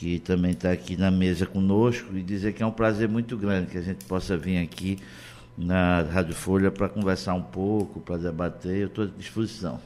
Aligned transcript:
que 0.00 0.18
também 0.18 0.52
está 0.52 0.72
aqui 0.72 0.96
na 0.96 1.10
mesa 1.10 1.44
conosco, 1.44 2.16
e 2.16 2.22
dizer 2.22 2.54
que 2.54 2.62
é 2.62 2.66
um 2.66 2.70
prazer 2.70 3.06
muito 3.06 3.36
grande 3.36 3.70
que 3.70 3.76
a 3.76 3.82
gente 3.82 4.02
possa 4.06 4.34
vir 4.34 4.56
aqui 4.56 4.98
na 5.58 6.00
Rádio 6.00 6.34
Folha 6.34 6.70
para 6.70 6.88
conversar 6.88 7.34
um 7.34 7.42
pouco, 7.42 8.00
para 8.00 8.16
debater. 8.16 8.78
Eu 8.78 8.86
estou 8.86 9.04
à 9.04 9.08
disposição. 9.18 9.78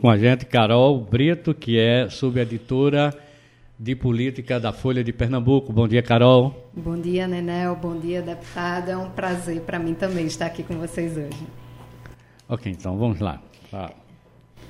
Com 0.00 0.08
a 0.08 0.16
gente, 0.16 0.46
Carol 0.46 1.00
Brito, 1.00 1.52
que 1.52 1.80
é 1.80 2.08
subeditora 2.08 3.12
de 3.76 3.96
política 3.96 4.60
da 4.60 4.72
Folha 4.72 5.02
de 5.02 5.12
Pernambuco. 5.12 5.72
Bom 5.72 5.88
dia, 5.88 6.00
Carol. 6.00 6.70
Bom 6.72 6.96
dia, 6.96 7.26
Nenel. 7.26 7.74
Bom 7.74 7.98
dia, 7.98 8.22
deputado. 8.22 8.88
É 8.88 8.96
um 8.96 9.10
prazer 9.10 9.62
para 9.62 9.80
mim 9.80 9.94
também 9.94 10.26
estar 10.26 10.46
aqui 10.46 10.62
com 10.62 10.74
vocês 10.76 11.16
hoje. 11.16 11.44
Ok, 12.48 12.70
então 12.70 12.96
vamos 12.96 13.18
lá. 13.18 13.42
Ah. 13.72 13.90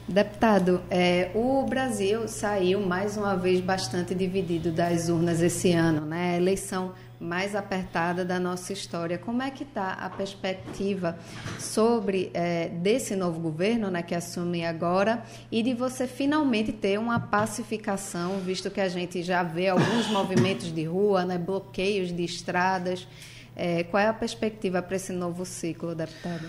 Deputado, 0.08 0.82
é, 0.88 1.32
o 1.34 1.64
Brasil 1.64 2.28
saiu 2.28 2.80
mais 2.80 3.16
uma 3.16 3.36
vez 3.36 3.60
bastante 3.60 4.14
dividido 4.14 4.70
das 4.70 5.08
urnas 5.08 5.42
esse 5.42 5.72
ano, 5.72 6.06
né? 6.06 6.34
A 6.34 6.36
eleição 6.36 6.92
mais 7.18 7.56
apertada 7.56 8.24
da 8.24 8.38
nossa 8.38 8.72
história. 8.72 9.18
Como 9.18 9.42
é 9.42 9.50
que 9.50 9.64
está 9.64 9.94
a 9.94 10.08
perspectiva 10.08 11.18
sobre 11.58 12.30
é, 12.34 12.68
desse 12.68 13.16
novo 13.16 13.40
governo, 13.40 13.90
né, 13.90 14.00
que 14.00 14.14
assume 14.14 14.64
agora, 14.64 15.24
e 15.50 15.60
de 15.60 15.74
você 15.74 16.06
finalmente 16.06 16.72
ter 16.72 17.00
uma 17.00 17.18
pacificação, 17.18 18.38
visto 18.38 18.70
que 18.70 18.80
a 18.80 18.88
gente 18.88 19.24
já 19.24 19.42
vê 19.42 19.68
alguns 19.68 20.06
movimentos 20.06 20.72
de 20.72 20.84
rua, 20.84 21.24
né, 21.24 21.36
bloqueios 21.36 22.14
de 22.14 22.22
estradas. 22.22 23.08
É, 23.56 23.82
qual 23.82 24.00
é 24.00 24.06
a 24.06 24.14
perspectiva 24.14 24.80
para 24.82 24.94
esse 24.94 25.12
novo 25.12 25.44
ciclo, 25.44 25.96
deputado? 25.96 26.46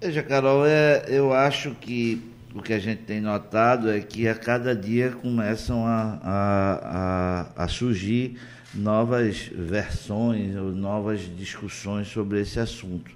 Veja, 0.00 0.24
Carol, 0.24 0.66
é, 0.66 1.04
eu 1.06 1.32
acho 1.32 1.74
que 1.74 2.39
o 2.54 2.62
que 2.62 2.72
a 2.72 2.78
gente 2.78 3.02
tem 3.02 3.20
notado 3.20 3.90
é 3.90 4.00
que 4.00 4.26
a 4.26 4.34
cada 4.34 4.74
dia 4.74 5.10
começam 5.10 5.86
a, 5.86 6.18
a, 6.22 7.46
a, 7.56 7.64
a 7.64 7.68
surgir 7.68 8.38
novas 8.74 9.50
versões 9.52 10.56
ou 10.56 10.72
novas 10.72 11.20
discussões 11.36 12.08
sobre 12.08 12.40
esse 12.40 12.58
assunto. 12.58 13.10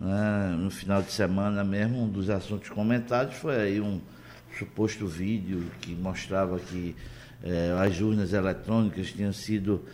Né? 0.00 0.56
No 0.58 0.70
final 0.70 1.02
de 1.02 1.12
semana 1.12 1.62
mesmo, 1.62 2.02
um 2.02 2.08
dos 2.08 2.28
assuntos 2.28 2.70
comentados 2.70 3.36
foi 3.36 3.56
aí 3.56 3.80
um 3.80 4.00
suposto 4.58 5.06
vídeo 5.06 5.64
que 5.80 5.94
mostrava 5.94 6.58
que 6.58 6.94
é, 7.42 7.74
as 7.78 8.00
urnas 8.00 8.32
eletrônicas 8.32 9.12
tinham 9.12 9.32
sido. 9.32 9.84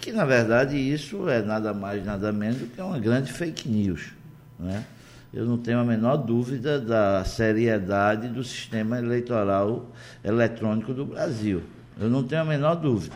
que 0.00 0.12
na 0.12 0.24
verdade 0.24 0.76
isso 0.76 1.28
é 1.28 1.42
nada 1.42 1.72
mais, 1.72 2.04
nada 2.04 2.32
menos 2.32 2.58
do 2.58 2.66
que 2.66 2.80
uma 2.80 2.98
grande 2.98 3.32
fake 3.32 3.68
news. 3.68 4.12
Né? 4.58 4.84
Eu 5.32 5.46
não 5.46 5.56
tenho 5.56 5.78
a 5.78 5.84
menor 5.84 6.18
dúvida 6.18 6.78
da 6.78 7.24
seriedade 7.24 8.28
do 8.28 8.44
sistema 8.44 8.98
eleitoral 8.98 9.90
eletrônico 10.22 10.92
do 10.92 11.06
Brasil. 11.06 11.62
Eu 11.98 12.10
não 12.10 12.22
tenho 12.22 12.42
a 12.42 12.44
menor 12.44 12.74
dúvida. 12.74 13.14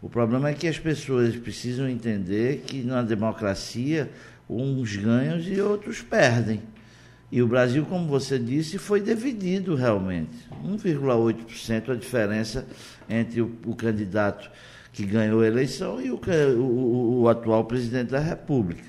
O 0.00 0.08
problema 0.08 0.50
é 0.50 0.54
que 0.54 0.68
as 0.68 0.78
pessoas 0.78 1.34
precisam 1.34 1.88
entender 1.88 2.62
que 2.66 2.82
na 2.82 3.02
democracia 3.02 4.10
uns 4.48 4.94
ganham 4.94 5.40
e 5.40 5.60
outros 5.60 6.00
perdem. 6.02 6.62
E 7.32 7.42
o 7.42 7.48
Brasil, 7.48 7.84
como 7.84 8.06
você 8.06 8.38
disse, 8.38 8.78
foi 8.78 9.00
dividido 9.00 9.74
realmente. 9.74 10.30
1,8% 10.64 11.90
a 11.90 11.94
diferença 11.96 12.64
entre 13.08 13.40
o, 13.40 13.52
o, 13.66 13.74
candidato 13.74 14.48
que 14.92 15.04
ganhou 15.04 15.40
a 15.40 15.46
eleição 15.46 16.00
e 16.00 16.12
o, 16.12 16.20
o, 16.56 17.22
o 17.22 17.28
atual 17.28 17.64
presidente 17.64 18.10
da 18.10 18.20
República. 18.20 18.84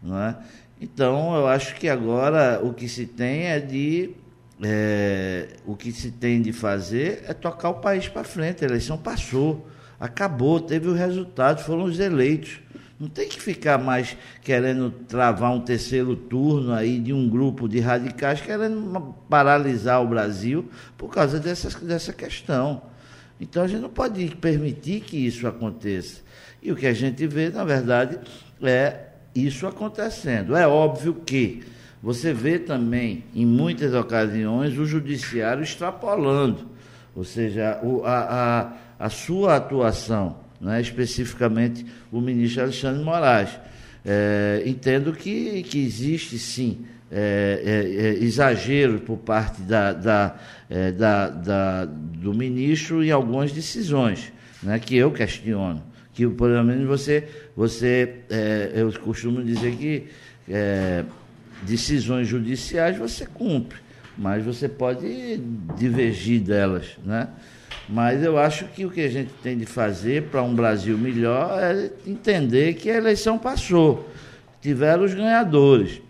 Não 0.00 0.16
é? 0.16 0.36
Então, 0.80 1.36
eu 1.36 1.46
acho 1.46 1.74
que 1.74 1.88
agora 1.88 2.58
o 2.62 2.72
que 2.72 2.88
se 2.88 3.04
tem 3.04 3.46
é 3.46 3.60
de. 3.60 4.12
É, 4.62 5.48
o 5.66 5.74
que 5.74 5.92
se 5.92 6.10
tem 6.10 6.40
de 6.40 6.52
fazer 6.52 7.24
é 7.26 7.34
tocar 7.34 7.68
o 7.70 7.74
país 7.74 8.08
para 8.08 8.24
frente. 8.24 8.64
A 8.64 8.68
eleição 8.68 8.96
passou, 8.96 9.66
acabou, 9.98 10.60
teve 10.60 10.88
o 10.88 10.94
resultado, 10.94 11.62
foram 11.62 11.84
os 11.84 11.98
eleitos. 11.98 12.60
Não 12.98 13.08
tem 13.08 13.28
que 13.28 13.40
ficar 13.40 13.78
mais 13.78 14.16
querendo 14.42 14.90
travar 14.90 15.52
um 15.52 15.60
terceiro 15.60 16.14
turno 16.14 16.74
aí 16.74 16.98
de 16.98 17.12
um 17.12 17.28
grupo 17.28 17.66
de 17.66 17.80
radicais 17.80 18.42
querendo 18.42 19.14
paralisar 19.28 20.02
o 20.02 20.08
Brasil 20.08 20.68
por 20.98 21.10
causa 21.10 21.40
dessa, 21.40 21.70
dessa 21.80 22.12
questão. 22.12 22.82
Então 23.40 23.62
a 23.62 23.66
gente 23.66 23.80
não 23.80 23.88
pode 23.88 24.26
permitir 24.36 25.00
que 25.00 25.16
isso 25.16 25.46
aconteça. 25.46 26.20
E 26.62 26.70
o 26.70 26.76
que 26.76 26.86
a 26.86 26.92
gente 26.92 27.26
vê, 27.26 27.48
na 27.48 27.64
verdade, 27.64 28.18
é 28.62 29.09
isso 29.34 29.66
acontecendo. 29.66 30.56
É 30.56 30.66
óbvio 30.66 31.14
que 31.14 31.62
você 32.02 32.32
vê 32.32 32.58
também, 32.58 33.24
em 33.34 33.44
muitas 33.44 33.92
ocasiões, 33.94 34.76
o 34.78 34.86
judiciário 34.86 35.62
extrapolando, 35.62 36.66
ou 37.14 37.24
seja, 37.24 37.78
a, 38.04 38.70
a, 38.98 39.06
a, 39.06 39.10
sua 39.10 39.56
atuação, 39.56 40.36
né, 40.60 40.80
especificamente 40.80 41.84
o 42.10 42.20
ministro 42.20 42.62
Alexandre 42.62 43.04
Moraes. 43.04 43.50
É, 44.02 44.62
entendo 44.64 45.12
que, 45.12 45.62
que 45.62 45.78
existe 45.84 46.38
sim 46.38 46.86
é, 47.12 47.60
é, 47.62 48.06
é 48.06 48.24
exagero 48.24 49.00
por 49.00 49.18
parte 49.18 49.60
da, 49.60 49.92
da, 49.92 50.36
é, 50.70 50.90
da, 50.90 51.28
da, 51.28 51.84
do 51.84 52.32
ministro 52.32 53.04
em 53.04 53.10
algumas 53.10 53.52
decisões, 53.52 54.32
né, 54.62 54.78
que 54.78 54.96
eu 54.96 55.10
questiono 55.10 55.89
que 56.20 56.34
pelo 56.34 56.62
menos 56.62 56.86
você, 56.86 57.26
você 57.56 58.16
é, 58.28 58.72
eu 58.74 58.92
costumo 59.00 59.42
dizer 59.42 59.74
que 59.76 60.08
é, 60.48 61.04
decisões 61.62 62.28
judiciais 62.28 62.98
você 62.98 63.24
cumpre, 63.24 63.78
mas 64.18 64.44
você 64.44 64.68
pode 64.68 65.40
divergir 65.78 66.40
delas, 66.42 66.98
né? 67.04 67.28
Mas 67.88 68.22
eu 68.22 68.38
acho 68.38 68.66
que 68.66 68.84
o 68.84 68.90
que 68.90 69.00
a 69.00 69.08
gente 69.08 69.32
tem 69.42 69.56
de 69.56 69.64
fazer 69.64 70.24
para 70.24 70.42
um 70.42 70.54
Brasil 70.54 70.96
melhor 70.98 71.58
é 71.58 71.90
entender 72.06 72.74
que 72.74 72.90
a 72.90 72.96
eleição 72.96 73.38
passou, 73.38 74.08
tiveram 74.60 75.04
os 75.04 75.14
ganhadores 75.14 76.02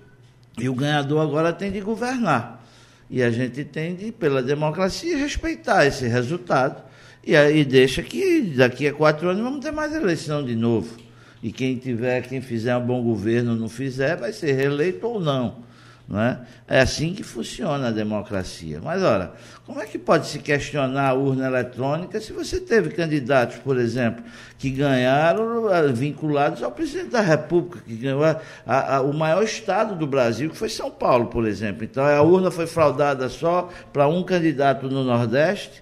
e 0.58 0.68
o 0.68 0.74
ganhador 0.74 1.22
agora 1.22 1.52
tem 1.52 1.70
de 1.70 1.80
governar 1.80 2.66
e 3.08 3.22
a 3.22 3.30
gente 3.30 3.64
tem 3.64 3.94
de, 3.94 4.10
pela 4.10 4.42
democracia, 4.42 5.16
respeitar 5.16 5.86
esse 5.86 6.06
resultado 6.06 6.89
e 7.24 7.36
aí 7.36 7.64
deixa 7.64 8.02
que 8.02 8.40
daqui 8.56 8.88
a 8.88 8.92
quatro 8.92 9.28
anos 9.28 9.42
vamos 9.42 9.64
ter 9.64 9.70
mais 9.70 9.94
eleição 9.94 10.44
de 10.44 10.54
novo. 10.54 10.96
E 11.42 11.52
quem 11.52 11.76
tiver, 11.76 12.22
quem 12.22 12.40
fizer 12.40 12.76
um 12.76 12.86
bom 12.86 13.02
governo 13.02 13.54
não 13.54 13.68
fizer, 13.68 14.16
vai 14.16 14.32
ser 14.32 14.52
reeleito 14.52 15.06
ou 15.06 15.20
não. 15.20 15.70
Não 16.10 16.20
é? 16.20 16.40
assim 16.66 17.14
que 17.14 17.22
funciona 17.22 17.86
a 17.86 17.90
democracia. 17.92 18.80
Mas, 18.82 19.00
ora, 19.00 19.32
como 19.64 19.80
é 19.80 19.86
que 19.86 19.96
pode 19.96 20.26
se 20.26 20.40
questionar 20.40 21.10
a 21.10 21.14
urna 21.14 21.46
eletrônica 21.46 22.20
se 22.20 22.32
você 22.32 22.58
teve 22.58 22.90
candidatos, 22.90 23.58
por 23.58 23.78
exemplo, 23.78 24.24
que 24.58 24.70
ganharam 24.70 25.72
eh, 25.72 25.86
vinculados 25.92 26.64
ao 26.64 26.72
presidente 26.72 27.10
da 27.10 27.20
República, 27.20 27.78
que 27.86 27.94
ganhou 27.94 28.24
a, 28.24 28.40
a, 28.66 29.00
o 29.02 29.14
maior 29.14 29.44
estado 29.44 29.94
do 29.94 30.04
Brasil, 30.04 30.50
que 30.50 30.56
foi 30.56 30.68
São 30.68 30.90
Paulo, 30.90 31.26
por 31.26 31.46
exemplo. 31.46 31.84
Então, 31.84 32.04
a 32.04 32.20
urna 32.22 32.50
foi 32.50 32.66
fraudada 32.66 33.28
só 33.28 33.68
para 33.92 34.08
um 34.08 34.24
candidato 34.24 34.88
no 34.88 35.04
Nordeste? 35.04 35.80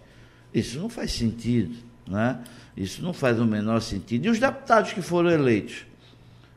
Isso 0.53 0.79
não 0.79 0.89
faz 0.89 1.13
sentido. 1.13 1.77
Né? 2.07 2.39
Isso 2.77 3.03
não 3.03 3.13
faz 3.13 3.39
o 3.39 3.45
menor 3.45 3.81
sentido. 3.81 4.27
E 4.27 4.31
os 4.31 4.39
deputados 4.39 4.93
que 4.93 5.03
foram 5.03 5.31
eleitos? 5.31 5.85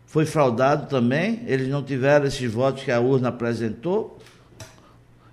Foi 0.06 0.26
fraudado 0.26 0.88
também? 0.88 1.42
Eles 1.46 1.68
não 1.68 1.84
tiveram 1.84 2.26
esses 2.26 2.52
votos 2.52 2.84
que 2.84 2.92
a 2.92 3.00
urna 3.00 3.30
apresentou? 3.30 4.20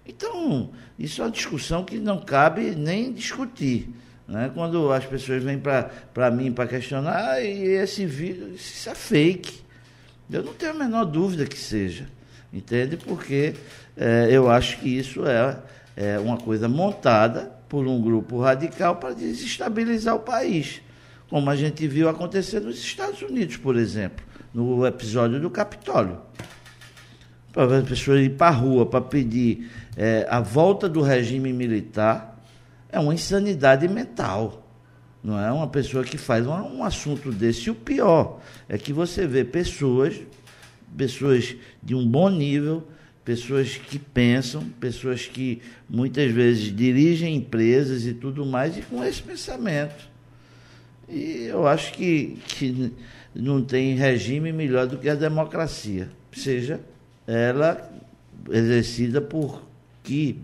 Então, 0.07 0.71
isso 0.99 1.21
é 1.21 1.25
uma 1.25 1.31
discussão 1.31 1.85
que 1.85 1.99
não 1.99 2.21
cabe 2.21 2.75
nem 2.75 3.13
discutir. 3.13 3.91
Né? 4.27 4.51
Quando 4.55 4.93
as 4.93 5.05
pessoas 5.05 5.43
vêm 5.43 5.59
para 5.59 6.31
mim 6.31 6.53
para 6.53 6.67
questionar, 6.67 7.33
ah, 7.33 7.41
e 7.41 7.65
esse 7.71 8.07
vídeo, 8.07 8.53
isso 8.55 8.89
é 8.89 8.95
fake. 8.95 9.61
Eu 10.31 10.43
não 10.43 10.55
tenho 10.55 10.73
a 10.73 10.75
menor 10.75 11.05
dúvida 11.05 11.47
que 11.47 11.59
seja. 11.59 12.09
Entende? 12.53 12.97
Porque 12.97 13.55
é, 13.97 14.29
eu 14.31 14.51
acho 14.51 14.79
que 14.79 14.89
isso 14.89 15.27
é, 15.27 15.59
é 15.97 16.19
uma 16.19 16.37
coisa 16.37 16.69
montada 16.69 17.58
por 17.69 17.87
um 17.87 18.01
grupo 18.01 18.41
radical 18.41 18.97
para 18.97 19.15
desestabilizar 19.15 20.15
o 20.15 20.21
país, 20.21 20.81
como 21.29 21.51
a 21.51 21.57
gente 21.57 21.87
viu 21.87 22.09
acontecer 22.09 22.61
nos 22.61 22.79
Estados 22.79 23.21
Unidos, 23.23 23.57
por 23.57 23.77
exemplo, 23.77 24.25
no 24.55 24.87
episódio 24.87 25.41
do 25.41 25.51
Capitólio. 25.51 26.19
Para 27.53 27.79
as 27.79 27.89
pessoas 27.89 28.21
ir 28.21 28.37
para 28.37 28.49
a 28.49 28.51
rua 28.51 28.87
para 28.87 29.01
pedir 29.01 29.71
é, 29.97 30.27
a 30.31 30.41
volta 30.41 30.89
do 30.89 31.03
regime 31.03 31.53
militar 31.53 32.39
é 32.89 32.99
uma 32.99 33.13
insanidade 33.13 33.87
mental. 33.89 34.65
Não 35.23 35.39
é 35.39 35.51
uma 35.51 35.67
pessoa 35.67 36.05
que 36.05 36.17
faz 36.17 36.47
um, 36.47 36.53
um 36.53 36.85
assunto 36.85 37.33
desse. 37.33 37.67
E 37.67 37.71
o 37.71 37.75
pior 37.75 38.41
é 38.69 38.79
que 38.79 38.93
você 38.93 39.27
vê 39.27 39.45
pessoas, 39.45 40.15
pessoas 40.97 41.57
de 41.83 41.95
um 41.95 42.07
bom 42.07 42.29
nível, 42.29 42.87
pessoas 43.29 43.77
que 43.77 43.99
pensam, 43.99 44.67
pessoas 44.81 45.27
que 45.27 45.61
muitas 45.87 46.33
vezes 46.33 46.75
dirigem 46.75 47.37
empresas 47.37 48.07
e 48.07 48.15
tudo 48.15 48.47
mais, 48.47 48.79
e 48.79 48.81
com 48.81 49.05
esse 49.05 49.21
pensamento. 49.23 50.09
E 51.07 51.45
eu 51.45 51.67
acho 51.67 51.93
que, 51.93 52.39
que 52.49 52.91
não 53.35 53.63
tem 53.63 53.95
regime 53.95 54.51
melhor 54.51 54.87
do 54.87 54.97
que 54.97 55.11
a 55.11 55.15
democracia, 55.15 56.09
seja 56.33 56.81
ela 57.27 57.93
exercida 58.51 59.21
por 59.21 59.63
que, 60.03 60.39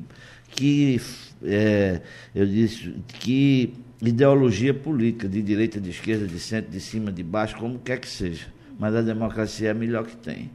que 0.51 1.01
é, 1.43 2.03
eu 2.35 2.45
disse, 2.45 2.97
que 3.19 3.73
ideologia 4.03 4.75
política, 4.75 5.27
de 5.27 5.41
direita, 5.41 5.81
de 5.81 5.89
esquerda, 5.89 6.27
de 6.27 6.39
centro, 6.39 6.71
de 6.71 6.81
cima, 6.81 7.11
de 7.11 7.23
baixo, 7.23 7.57
como 7.57 7.79
quer 7.79 7.99
que 7.99 8.09
seja. 8.09 8.45
Mas 8.79 8.95
a 8.95 9.01
democracia 9.01 9.69
é 9.69 9.71
a 9.71 9.75
melhor 9.75 10.05
que 10.05 10.19
tem. 10.19 10.51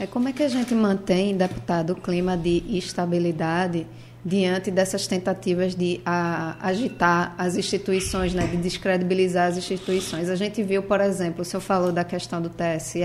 É 0.00 0.06
como 0.06 0.30
é 0.30 0.32
que 0.32 0.42
a 0.42 0.48
gente 0.48 0.74
mantém, 0.74 1.36
deputado, 1.36 1.90
o 1.90 1.94
clima 1.94 2.34
de 2.34 2.64
estabilidade 2.70 3.86
diante 4.24 4.70
dessas 4.70 5.06
tentativas 5.06 5.74
de 5.74 6.00
a, 6.06 6.56
agitar 6.66 7.34
as 7.36 7.54
instituições, 7.54 8.32
né, 8.32 8.46
de 8.46 8.56
descredibilizar 8.56 9.48
as 9.48 9.58
instituições. 9.58 10.30
A 10.30 10.36
gente 10.36 10.62
viu, 10.62 10.82
por 10.82 11.02
exemplo, 11.02 11.42
o 11.42 11.44
senhor 11.44 11.60
falou 11.60 11.92
da 11.92 12.02
questão 12.02 12.40
do 12.40 12.48
TSE, 12.48 13.02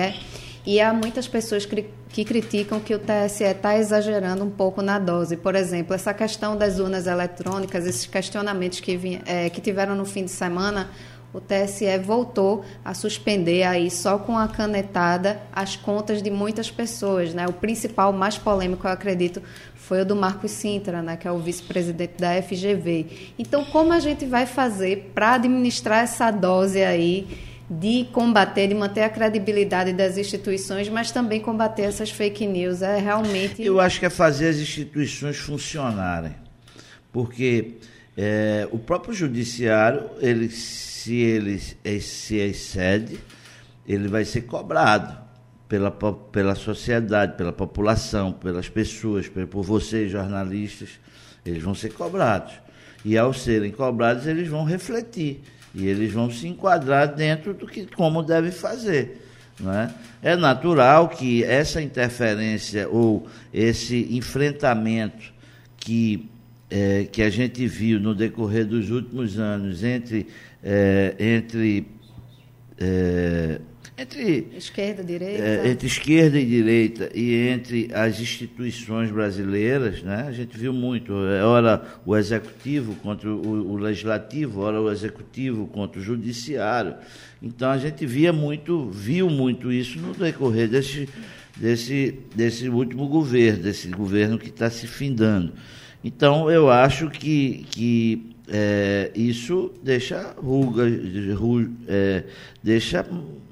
e 0.66 0.80
há 0.80 0.94
muitas 0.94 1.28
pessoas 1.28 1.66
que, 1.66 1.86
que 2.10 2.24
criticam 2.24 2.80
que 2.80 2.96
o 2.96 3.00
TSE 3.00 3.44
está 3.44 3.78
exagerando 3.78 4.46
um 4.46 4.50
pouco 4.50 4.82
na 4.82 4.98
dose. 4.98 5.36
Por 5.36 5.54
exemplo, 5.54 5.94
essa 5.94 6.14
questão 6.14 6.58
das 6.58 6.80
urnas 6.80 7.08
eletrônicas, 7.08 7.86
esses 7.86 8.06
questionamentos 8.06 8.80
que, 8.80 9.22
é, 9.26 9.50
que 9.50 9.60
tiveram 9.60 9.96
no 9.96 10.06
fim 10.06 10.24
de 10.24 10.32
semana, 10.32 10.90
o 11.36 11.42
TSE 11.42 11.86
voltou 11.98 12.64
a 12.84 12.94
suspender 12.94 13.64
aí 13.64 13.92
só 13.92 14.18
com 14.18 14.38
a 14.38 14.48
canetada 14.48 15.42
as 15.52 15.76
contas 15.76 16.22
de 16.22 16.32
muitas 16.32 16.72
pessoas, 16.72 17.34
né? 17.34 17.46
O 17.46 17.52
principal, 17.52 18.14
mais 18.14 18.38
polêmico, 18.38 18.88
eu 18.88 18.92
acredito, 18.92 19.42
foi 19.76 20.04
o 20.04 20.06
do 20.06 20.16
Marcos 20.16 20.52
Sintra, 20.52 21.02
né, 21.02 21.18
que 21.18 21.28
é 21.28 21.32
o 21.32 21.38
vice-presidente 21.38 22.14
da 22.18 22.42
FGV. 22.42 23.34
Então, 23.38 23.66
como 23.66 23.92
a 23.92 24.00
gente 24.00 24.26
vai 24.26 24.46
fazer 24.46 25.12
para 25.14 25.34
administrar 25.34 26.06
essa 26.06 26.32
dose 26.32 26.82
aí 26.82 27.28
de 27.70 28.08
combater, 28.14 28.70
de 28.70 28.74
manter 28.74 29.02
a 29.02 29.10
credibilidade 29.10 29.92
das 29.92 30.18
instituições, 30.18 30.88
mas 30.88 31.12
também 31.12 31.42
combater 31.42 31.82
essas 31.82 32.12
fake 32.12 32.48
news? 32.48 32.82
É 32.82 32.98
realmente. 32.98 33.62
Eu 33.62 33.82
acho 33.82 34.00
que 34.00 34.06
é 34.06 34.10
fazer 34.10 34.48
as 34.48 34.56
instituições 34.56 35.36
funcionarem, 35.36 36.34
porque 37.12 37.74
é, 38.16 38.70
o 38.72 38.80
próprio 38.80 39.14
judiciário, 39.14 40.10
ele 40.22 40.50
se 41.06 41.14
ele 41.14 41.60
se 41.60 42.36
excede, 42.38 43.20
ele 43.88 44.08
vai 44.08 44.26
ser 44.26 44.42
cobrado 44.42 45.16
pela, 45.70 45.92
pela 45.92 46.56
sociedade, 46.56 47.38
pela 47.38 47.52
população, 47.54 48.34
pelas 48.34 48.70
pessoas, 48.70 49.30
por 49.30 49.64
vocês, 49.64 50.12
jornalistas, 50.12 51.00
eles 51.46 51.62
vão 51.62 51.76
ser 51.76 51.94
cobrados. 51.94 52.54
E 53.04 53.16
ao 53.20 53.34
serem 53.34 53.72
cobrados, 53.72 54.26
eles 54.26 54.48
vão 54.48 54.64
refletir 54.64 55.44
e 55.76 55.86
eles 55.86 56.12
vão 56.12 56.32
se 56.32 56.48
enquadrar 56.48 57.14
dentro 57.14 57.54
do 57.54 57.68
que 57.68 57.86
como 57.86 58.24
deve 58.24 58.50
fazer. 58.50 59.22
Não 59.60 59.72
é? 59.72 59.94
é 60.24 60.36
natural 60.36 61.10
que 61.10 61.44
essa 61.44 61.84
interferência 61.84 62.90
ou 62.90 63.28
esse 63.54 64.08
enfrentamento 64.10 65.32
que, 65.78 66.28
é, 66.68 67.04
que 67.04 67.22
a 67.22 67.30
gente 67.30 67.68
viu 67.68 68.00
no 68.00 68.16
decorrer 68.16 68.66
dos 68.66 68.90
últimos 68.90 69.38
anos 69.38 69.84
entre 69.84 70.28
é, 70.66 71.16
entre 71.20 71.88
é, 72.80 73.62
entre 73.98 74.50
esquerda 74.58 75.02
direita. 75.04 75.42
é, 75.42 75.70
entre 75.70 75.88
esquerda 75.88 76.38
e 76.38 76.46
direita 76.46 77.10
e 77.16 77.48
entre 77.48 77.90
as 77.94 78.20
instituições 78.20 79.10
brasileiras 79.10 80.02
né? 80.02 80.26
A 80.28 80.32
gente 80.32 80.58
viu 80.58 80.74
muito. 80.74 81.14
É, 81.28 81.46
ora 81.46 81.82
o 82.06 82.18
executivo 82.18 82.96
contra 82.96 83.30
o, 83.30 83.72
o 83.72 83.78
legislativo 83.78 84.62
ora 84.62 84.82
o 84.82 84.92
executivo 84.92 85.68
contra 85.68 86.00
o 86.02 86.04
judiciário. 86.04 86.96
Então 87.42 87.70
a 87.70 87.78
gente 87.78 88.06
via 88.06 88.34
muito 88.34 88.90
viu 88.90 89.30
muito 89.30 89.72
isso 89.72 90.00
no 90.00 90.14
decorrer 90.14 90.68
desse 90.68 91.08
desse 91.56 92.20
desse 92.36 92.68
último 92.68 93.08
governo 93.08 93.64
desse 93.64 93.88
governo 93.90 94.38
que 94.40 94.50
está 94.50 94.70
se 94.70 94.88
findando. 94.88 95.54
Então 96.04 96.52
eu 96.52 96.70
acho 96.70 97.10
que 97.10 97.66
que 97.70 98.35
é, 98.48 99.12
isso 99.16 99.72
deixa 99.82 100.36
rugas, 100.38 100.94
é, 101.88 102.24
deixa 102.62 103.06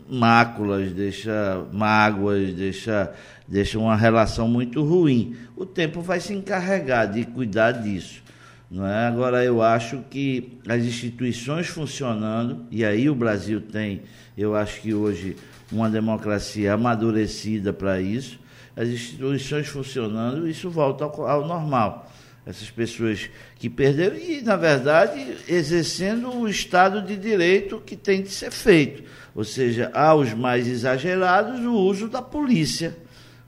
máculas, 0.10 0.92
deixa 0.92 1.66
mágoas, 1.72 2.54
deixa, 2.54 3.12
deixa 3.48 3.80
uma 3.80 3.95
relação 3.95 4.48
muito 4.48 4.84
ruim. 4.84 5.36
O 5.56 5.65
tempo 5.65 6.01
vai 6.01 6.20
se 6.20 6.34
encarregar 6.34 7.12
de 7.12 7.25
cuidar 7.25 7.72
disso. 7.72 8.22
Não 8.70 8.88
é? 8.88 9.08
Agora, 9.08 9.44
eu 9.44 9.62
acho 9.62 10.03
que 10.10 10.60
as 10.68 10.84
instituições 10.84 11.68
funcionando, 11.68 12.65
e 12.72 12.84
aí 12.84 13.10
o 13.10 13.15
Brasil 13.15 13.62
tem, 13.62 14.01
eu 14.38 14.56
acho 14.56 14.82
que 14.82 14.94
hoje, 14.94 15.36
uma 15.72 15.89
democracia 15.89 16.74
amadurecida 16.74 17.72
para 17.72 18.01
isso, 18.01 18.39
as 18.75 18.89
instituições 18.89 19.68
funcionando, 19.68 20.48
isso 20.48 20.70
volta 20.70 21.03
ao, 21.03 21.27
ao 21.27 21.48
normal 21.48 22.12
essas 22.46 22.70
pessoas 22.70 23.30
que 23.56 23.70
perderam 23.70 24.18
e, 24.18 24.42
na 24.42 24.56
verdade, 24.56 25.38
exercendo 25.48 26.30
o 26.34 26.48
Estado 26.48 27.02
de 27.02 27.16
Direito 27.16 27.82
que 27.86 27.96
tem 27.96 28.22
de 28.22 28.30
ser 28.30 28.52
feito. 28.52 29.04
Ou 29.34 29.44
seja, 29.44 29.90
há 29.94 30.14
os 30.14 30.34
mais 30.34 30.68
exagerados 30.68 31.60
o 31.62 31.74
uso 31.74 32.10
da 32.10 32.22
polícia. 32.22 32.96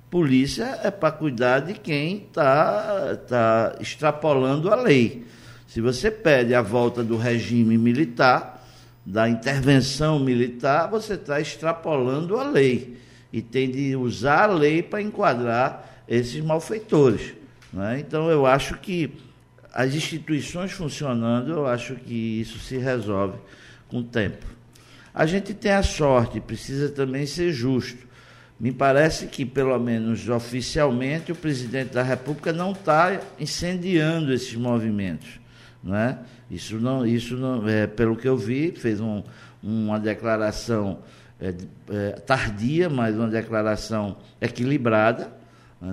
Polícia 0.10 0.80
é 0.84 0.90
para 0.90 1.12
cuidar 1.12 1.60
de 1.60 1.74
quem 1.74 2.26
está 2.28 3.18
tá 3.28 3.76
extrapolando 3.82 4.72
a 4.72 4.76
lei. 4.76 5.26
Se 5.68 5.82
você 5.82 6.10
pede 6.10 6.56
a 6.56 6.62
volta 6.62 7.04
do 7.04 7.18
regime 7.18 7.78
militar, 7.78 8.66
da 9.06 9.28
intervenção 9.28 10.18
militar, 10.20 10.90
você 10.90 11.16
está 11.16 11.40
extrapolando 11.40 12.38
a 12.40 12.50
lei 12.50 12.98
e 13.32 13.42
tem 13.42 13.70
de 13.70 13.96
usar 13.96 14.50
a 14.50 14.54
lei 14.54 14.82
para 14.82 15.02
enquadrar 15.02 16.04
esses 16.08 16.42
malfeitores. 16.42 17.34
Né? 17.76 18.00
Então, 18.00 18.32
eu 18.32 18.46
acho 18.46 18.78
que 18.78 19.12
as 19.74 19.94
instituições 19.94 20.72
funcionando, 20.72 21.52
eu 21.52 21.68
acho 21.68 21.96
que 21.96 22.40
isso 22.40 22.58
se 22.60 22.78
resolve 22.78 23.38
com 23.90 23.98
o 23.98 24.04
tempo. 24.04 24.46
A 25.14 25.26
gente 25.26 25.54
tem 25.54 25.74
a 25.74 25.84
sorte, 25.84 26.40
precisa 26.40 26.90
também 26.90 27.26
ser 27.26 27.52
justo. 27.52 28.06
Me 28.58 28.72
parece 28.72 29.28
que, 29.28 29.46
pelo 29.46 29.78
menos 29.78 30.30
oficialmente, 30.30 31.34
o 31.34 31.36
presidente 31.36 31.94
da 31.94 32.02
República 32.02 32.54
não 32.54 32.72
está 32.72 33.20
incendiando 33.38 34.32
esses 34.32 34.56
movimentos. 34.56 35.42
Né? 35.84 36.18
Isso 36.50 36.78
não, 36.78 37.06
isso 37.06 37.36
não 37.36 37.68
é, 37.68 37.86
pelo 37.86 38.16
que 38.16 38.28
eu 38.28 38.38
vi, 38.38 38.72
fez 38.72 39.02
um, 39.02 39.22
uma 39.62 40.00
declaração 40.00 41.00
é, 41.42 41.54
é, 41.90 42.12
tardia, 42.12 42.90
mas 42.90 43.16
uma 43.16 43.28
declaração 43.28 44.16
equilibrada 44.40 45.35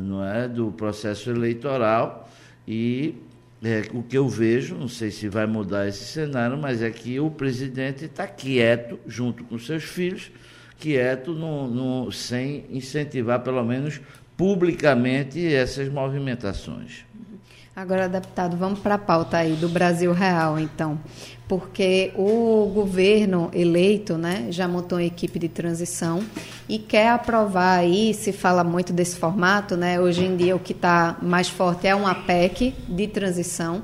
não 0.01 0.25
é, 0.25 0.49
do 0.49 0.73
processo 0.73 1.31
eleitoral 1.31 2.29
e 2.67 3.15
é, 3.63 3.83
o 3.93 4.03
que 4.03 4.19
eu 4.19 4.29
vejo, 4.29 4.75
não 4.75 4.89
sei 4.89 5.11
se 5.11 5.29
vai 5.29 5.47
mudar 5.47 5.87
esse 5.87 6.05
cenário, 6.05 6.59
mas 6.59 6.83
é 6.83 6.91
que 6.91 7.21
o 7.21 7.31
presidente 7.31 8.07
está 8.07 8.27
quieto, 8.27 8.99
junto 9.07 9.45
com 9.45 9.59
seus 9.59 9.85
filhos, 9.85 10.33
quieto, 10.79 11.33
no, 11.33 11.69
no, 11.69 12.11
sem 12.11 12.65
incentivar, 12.71 13.41
pelo 13.41 13.63
menos 13.65 14.01
publicamente, 14.37 15.47
essas 15.55 15.89
movimentações. 15.89 17.05
Agora, 17.75 18.09
deputado, 18.09 18.57
vamos 18.57 18.81
para 18.81 18.97
a 18.97 18.99
pauta 18.99 19.39
aí 19.39 19.55
do 19.55 19.69
Brasil 19.69 20.13
Real, 20.13 20.59
então. 20.59 21.01
Porque 21.53 22.13
o 22.17 22.71
governo 22.73 23.51
eleito 23.53 24.17
né, 24.17 24.47
já 24.49 24.67
montou 24.67 24.97
uma 24.97 25.05
equipe 25.05 25.39
de 25.39 25.51
transição 25.51 26.23
e 26.67 26.79
quer 26.79 27.11
aprovar 27.11 27.81
aí, 27.81 28.15
se 28.15 28.33
fala 28.33 28.65
muito 28.65 28.91
desse 28.91 29.17
formato, 29.17 29.77
né? 29.77 30.01
Hoje 30.01 30.25
em 30.25 30.35
dia 30.35 30.57
o 30.57 30.59
que 30.59 30.73
está 30.73 31.19
mais 31.21 31.51
forte 31.51 31.87
é 31.87 31.95
uma 31.95 32.15
PEC 32.15 32.75
de 32.89 33.07
transição 33.07 33.83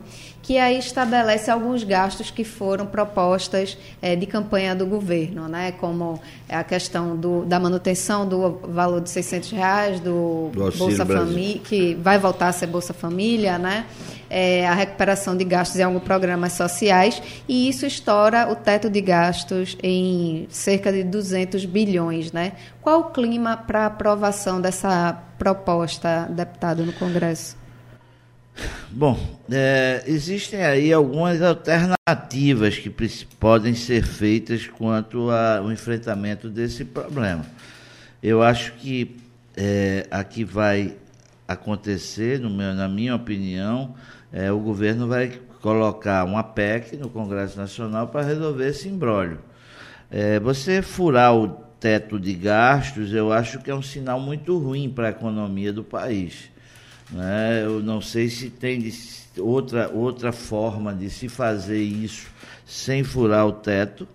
que 0.48 0.56
aí 0.56 0.78
estabelece 0.78 1.50
alguns 1.50 1.84
gastos 1.84 2.30
que 2.30 2.42
foram 2.42 2.86
propostas 2.86 3.76
é, 4.00 4.16
de 4.16 4.24
campanha 4.24 4.74
do 4.74 4.86
governo, 4.86 5.46
né? 5.46 5.72
como 5.72 6.18
a 6.48 6.64
questão 6.64 7.14
do, 7.14 7.44
da 7.44 7.60
manutenção 7.60 8.26
do 8.26 8.52
valor 8.62 9.02
de 9.02 9.10
600 9.10 9.50
reais 9.50 10.00
do, 10.00 10.48
do 10.54 10.72
Bolsa 10.78 11.04
Família, 11.04 11.60
que 11.62 11.94
vai 11.96 12.18
voltar 12.18 12.48
a 12.48 12.52
ser 12.52 12.66
Bolsa 12.66 12.94
Família, 12.94 13.58
né? 13.58 13.84
É, 14.30 14.66
a 14.66 14.74
recuperação 14.74 15.36
de 15.36 15.44
gastos 15.44 15.78
em 15.78 15.82
alguns 15.82 16.02
programas 16.02 16.52
sociais, 16.52 17.22
e 17.48 17.68
isso 17.68 17.86
estoura 17.86 18.50
o 18.50 18.56
teto 18.56 18.90
de 18.90 19.00
gastos 19.00 19.76
em 19.82 20.46
cerca 20.50 20.92
de 20.92 21.02
200 21.02 21.64
bilhões. 21.64 22.30
Né? 22.30 22.52
Qual 22.82 23.00
o 23.00 23.04
clima 23.10 23.56
para 23.56 23.86
aprovação 23.86 24.60
dessa 24.60 25.12
proposta, 25.38 26.28
deputado, 26.30 26.84
no 26.84 26.92
Congresso? 26.92 27.56
Bom, 28.90 29.18
é, 29.50 30.02
existem 30.06 30.64
aí 30.64 30.92
algumas 30.92 31.40
alternativas 31.42 32.78
que 32.78 32.90
podem 33.38 33.74
ser 33.74 34.02
feitas 34.02 34.66
quanto 34.66 35.30
ao 35.30 35.70
enfrentamento 35.70 36.48
desse 36.48 36.84
problema. 36.84 37.44
Eu 38.22 38.42
acho 38.42 38.72
que 38.74 39.16
é, 39.56 40.06
a 40.10 40.24
que 40.24 40.44
vai 40.44 40.96
acontecer, 41.46 42.40
meu, 42.40 42.74
na 42.74 42.88
minha 42.88 43.14
opinião, 43.14 43.94
é, 44.32 44.50
o 44.52 44.58
governo 44.58 45.08
vai 45.08 45.40
colocar 45.60 46.24
uma 46.24 46.42
PEC 46.42 46.96
no 46.96 47.08
Congresso 47.08 47.58
Nacional 47.58 48.08
para 48.08 48.26
resolver 48.26 48.68
esse 48.68 48.88
imbróglio. 48.88 49.40
É, 50.10 50.38
você 50.38 50.82
furar 50.82 51.34
o 51.34 51.48
teto 51.80 52.18
de 52.18 52.34
gastos, 52.34 53.12
eu 53.12 53.32
acho 53.32 53.60
que 53.60 53.70
é 53.70 53.74
um 53.74 53.82
sinal 53.82 54.20
muito 54.20 54.58
ruim 54.58 54.88
para 54.88 55.08
a 55.08 55.10
economia 55.10 55.72
do 55.72 55.84
país. 55.84 56.50
Né? 57.10 57.62
Eu 57.64 57.80
não 57.82 58.00
sei 58.00 58.28
se 58.28 58.50
tem 58.50 58.90
outra, 59.38 59.88
outra 59.88 60.32
forma 60.32 60.94
de 60.94 61.08
se 61.08 61.28
fazer 61.28 61.80
isso 61.82 62.28
sem 62.66 63.02
furar 63.02 63.46
o 63.46 63.52
teto, 63.52 64.06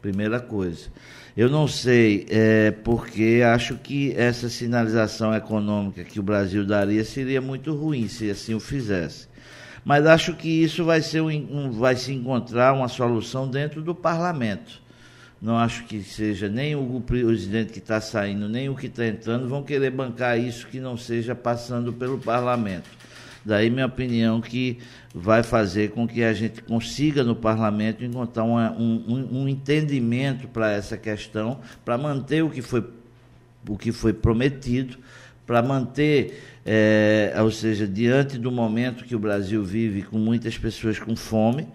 primeira 0.00 0.40
coisa. 0.40 0.88
Eu 1.36 1.48
não 1.48 1.66
sei, 1.66 2.26
é, 2.28 2.70
porque 2.70 3.42
acho 3.44 3.76
que 3.76 4.12
essa 4.16 4.50
sinalização 4.50 5.34
econômica 5.34 6.04
que 6.04 6.20
o 6.20 6.22
Brasil 6.22 6.66
daria 6.66 7.04
seria 7.04 7.40
muito 7.40 7.74
ruim 7.74 8.06
se 8.06 8.30
assim 8.30 8.54
o 8.54 8.60
fizesse. 8.60 9.31
Mas 9.84 10.06
acho 10.06 10.34
que 10.34 10.48
isso 10.48 10.84
vai, 10.84 11.02
ser 11.02 11.20
um, 11.20 11.70
vai 11.72 11.96
se 11.96 12.12
encontrar 12.12 12.72
uma 12.72 12.88
solução 12.88 13.48
dentro 13.48 13.82
do 13.82 13.94
parlamento. 13.94 14.80
Não 15.40 15.58
acho 15.58 15.84
que 15.86 16.02
seja 16.02 16.48
nem 16.48 16.76
o 16.76 17.00
presidente 17.00 17.72
que 17.72 17.80
está 17.80 18.00
saindo, 18.00 18.48
nem 18.48 18.68
o 18.68 18.76
que 18.76 18.86
está 18.86 19.04
entrando 19.04 19.48
vão 19.48 19.64
querer 19.64 19.90
bancar 19.90 20.38
isso 20.38 20.68
que 20.68 20.78
não 20.78 20.96
seja 20.96 21.34
passando 21.34 21.92
pelo 21.92 22.16
parlamento. 22.16 22.88
Daí 23.44 23.68
minha 23.68 23.86
opinião 23.86 24.40
que 24.40 24.78
vai 25.12 25.42
fazer 25.42 25.90
com 25.90 26.06
que 26.06 26.22
a 26.22 26.32
gente 26.32 26.62
consiga 26.62 27.24
no 27.24 27.34
parlamento 27.34 28.04
encontrar 28.04 28.44
um, 28.44 29.28
um, 29.32 29.48
entendimento 29.48 30.46
para 30.46 30.70
essa 30.70 30.96
questão, 30.96 31.60
para 31.84 31.98
manter 31.98 32.44
o 32.44 32.50
que 32.50 32.62
foi, 32.62 32.84
o 33.68 33.76
que 33.76 33.90
foi 33.90 34.12
prometido, 34.12 34.96
para 35.46 35.62
manter, 35.62 36.42
é, 36.64 37.34
ou 37.40 37.50
seja, 37.50 37.86
diante 37.86 38.38
do 38.38 38.50
momento 38.50 39.04
que 39.04 39.16
o 39.16 39.18
Brasil 39.18 39.64
vive 39.64 40.02
com 40.02 40.18
muitas 40.18 40.56
pessoas 40.56 40.98
com 40.98 41.16
fome, 41.16 41.66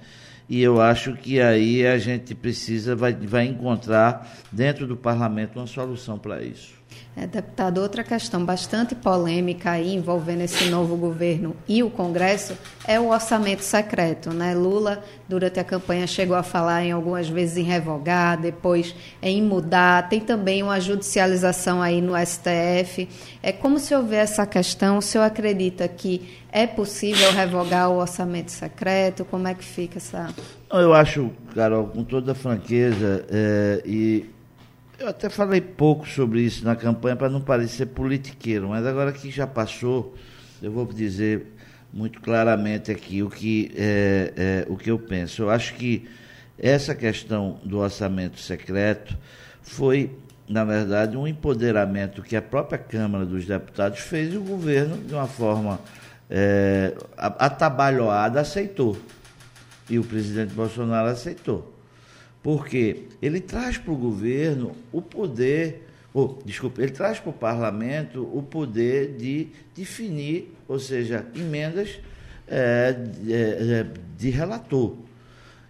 e 0.49 0.61
eu 0.61 0.79
acho 0.79 1.13
que 1.13 1.41
aí 1.41 1.85
a 1.85 1.97
gente 1.97 2.33
precisa, 2.33 2.95
vai, 2.95 3.13
vai 3.13 3.45
encontrar 3.45 4.37
dentro 4.51 4.87
do 4.87 4.95
parlamento 4.95 5.59
uma 5.59 5.67
solução 5.67 6.17
para 6.17 6.41
isso. 6.41 6.76
É, 7.19 7.25
deputado, 7.25 7.81
outra 7.81 8.03
questão 8.03 8.45
bastante 8.45 8.93
polêmica 8.93 9.71
aí 9.71 9.95
envolvendo 9.95 10.41
esse 10.41 10.65
novo 10.69 10.95
governo 10.95 11.55
e 11.67 11.81
o 11.81 11.89
Congresso 11.89 12.55
é 12.87 12.99
o 12.99 13.09
orçamento 13.09 13.63
secreto. 13.63 14.29
Né? 14.31 14.53
Lula, 14.53 15.03
durante 15.27 15.59
a 15.59 15.63
campanha, 15.63 16.05
chegou 16.05 16.35
a 16.35 16.43
falar 16.43 16.83
em 16.83 16.91
algumas 16.91 17.27
vezes 17.27 17.57
em 17.57 17.63
revogar, 17.63 18.39
depois 18.39 18.93
em 19.19 19.41
mudar. 19.41 20.07
Tem 20.09 20.19
também 20.19 20.61
uma 20.61 20.79
judicialização 20.79 21.81
aí 21.81 22.01
no 22.01 22.13
STF. 22.15 23.09
É 23.41 23.51
como 23.51 23.79
se 23.79 23.95
houver 23.95 24.23
essa 24.23 24.45
questão, 24.45 24.99
o 24.99 25.01
senhor 25.01 25.23
acredita 25.23 25.87
que 25.87 26.37
é 26.51 26.67
possível 26.67 27.31
revogar 27.31 27.89
o 27.89 27.97
orçamento 27.97 28.51
secreto? 28.51 29.25
Como 29.25 29.47
é 29.47 29.55
que 29.55 29.63
fica 29.63 29.97
essa. 29.97 30.29
Eu 30.71 30.93
acho, 30.93 31.31
Carol, 31.55 31.87
com 31.87 32.03
toda 32.03 32.35
franqueza, 32.35 33.25
é, 33.29 33.81
e 33.85 34.36
eu 34.99 35.07
até 35.07 35.29
falei 35.29 35.61
pouco 35.61 36.07
sobre 36.07 36.41
isso 36.41 36.65
na 36.65 36.75
campanha 36.75 37.15
para 37.15 37.29
não 37.29 37.41
parecer 37.41 37.85
politiqueiro, 37.87 38.69
mas 38.69 38.85
agora 38.85 39.11
que 39.11 39.29
já 39.29 39.45
passou, 39.45 40.15
eu 40.61 40.71
vou 40.71 40.85
dizer 40.85 41.53
muito 41.93 42.19
claramente 42.19 42.91
aqui 42.91 43.21
o 43.21 43.29
que, 43.29 43.71
é, 43.75 44.33
é, 44.35 44.65
o 44.67 44.75
que 44.75 44.89
eu 44.89 44.97
penso. 44.97 45.43
Eu 45.43 45.49
acho 45.49 45.75
que 45.75 46.07
essa 46.57 46.95
questão 46.95 47.59
do 47.63 47.77
orçamento 47.77 48.39
secreto 48.39 49.15
foi, 49.61 50.11
na 50.49 50.65
verdade, 50.65 51.15
um 51.15 51.27
empoderamento 51.27 52.23
que 52.23 52.35
a 52.35 52.41
própria 52.41 52.79
Câmara 52.79 53.25
dos 53.25 53.45
Deputados 53.45 53.99
fez 53.99 54.33
e 54.33 54.37
o 54.37 54.43
governo, 54.43 54.97
de 54.97 55.13
uma 55.13 55.27
forma 55.27 55.79
é, 56.29 56.95
atabalhoada, 57.15 58.41
aceitou. 58.41 58.97
E 59.89 59.99
o 59.99 60.03
presidente 60.03 60.53
Bolsonaro 60.53 61.07
aceitou 61.07 61.76
porque 62.41 63.07
ele 63.21 63.39
traz 63.39 63.77
para 63.77 63.91
o 63.91 63.95
governo 63.95 64.71
o 64.91 65.01
poder, 65.01 65.87
ou, 66.13 66.39
desculpa, 66.45 66.81
ele 66.81 66.91
traz 66.91 67.19
para 67.19 67.29
o 67.29 67.33
parlamento 67.33 68.23
o 68.33 68.41
poder 68.41 69.15
de 69.17 69.47
definir, 69.75 70.55
ou 70.67 70.79
seja, 70.79 71.25
emendas 71.35 71.99
é, 72.47 72.93
de, 72.93 73.33
é, 73.33 73.85
de 74.17 74.29
relator. 74.29 74.95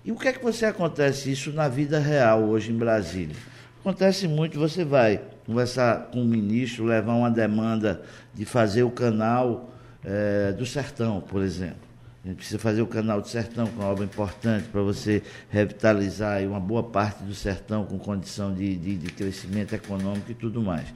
E 0.05 0.11
o 0.11 0.15
que 0.15 0.27
é 0.27 0.33
que 0.33 0.43
você 0.43 0.65
acontece 0.65 1.31
isso 1.31 1.51
na 1.51 1.67
vida 1.67 1.99
real 1.99 2.43
hoje 2.43 2.71
em 2.71 2.77
Brasília? 2.77 3.35
Acontece 3.81 4.27
muito, 4.27 4.59
você 4.59 4.85
vai 4.85 5.21
conversar 5.45 6.09
com 6.11 6.21
o 6.21 6.25
ministro, 6.25 6.85
levar 6.85 7.13
uma 7.13 7.31
demanda 7.31 8.01
de 8.33 8.45
fazer 8.45 8.83
o 8.83 8.91
canal 8.91 9.69
é, 10.03 10.51
do 10.53 10.65
sertão, 10.65 11.21
por 11.21 11.41
exemplo. 11.41 11.86
Gente 12.27 12.35
precisa 12.39 12.59
fazer 12.59 12.81
o 12.81 12.87
Canal 12.87 13.21
do 13.21 13.27
Sertão, 13.29 13.67
com 13.67 13.79
uma 13.79 13.87
obra 13.87 14.03
importante 14.03 14.67
para 14.67 14.81
você 14.81 15.23
revitalizar 15.49 16.43
uma 16.43 16.59
boa 16.59 16.83
parte 16.83 17.23
do 17.23 17.33
sertão 17.33 17.85
com 17.85 17.97
condição 17.97 18.53
de, 18.53 18.75
de, 18.75 18.97
de 18.97 19.13
crescimento 19.13 19.73
econômico 19.73 20.29
e 20.29 20.33
tudo 20.33 20.61
mais. 20.61 20.93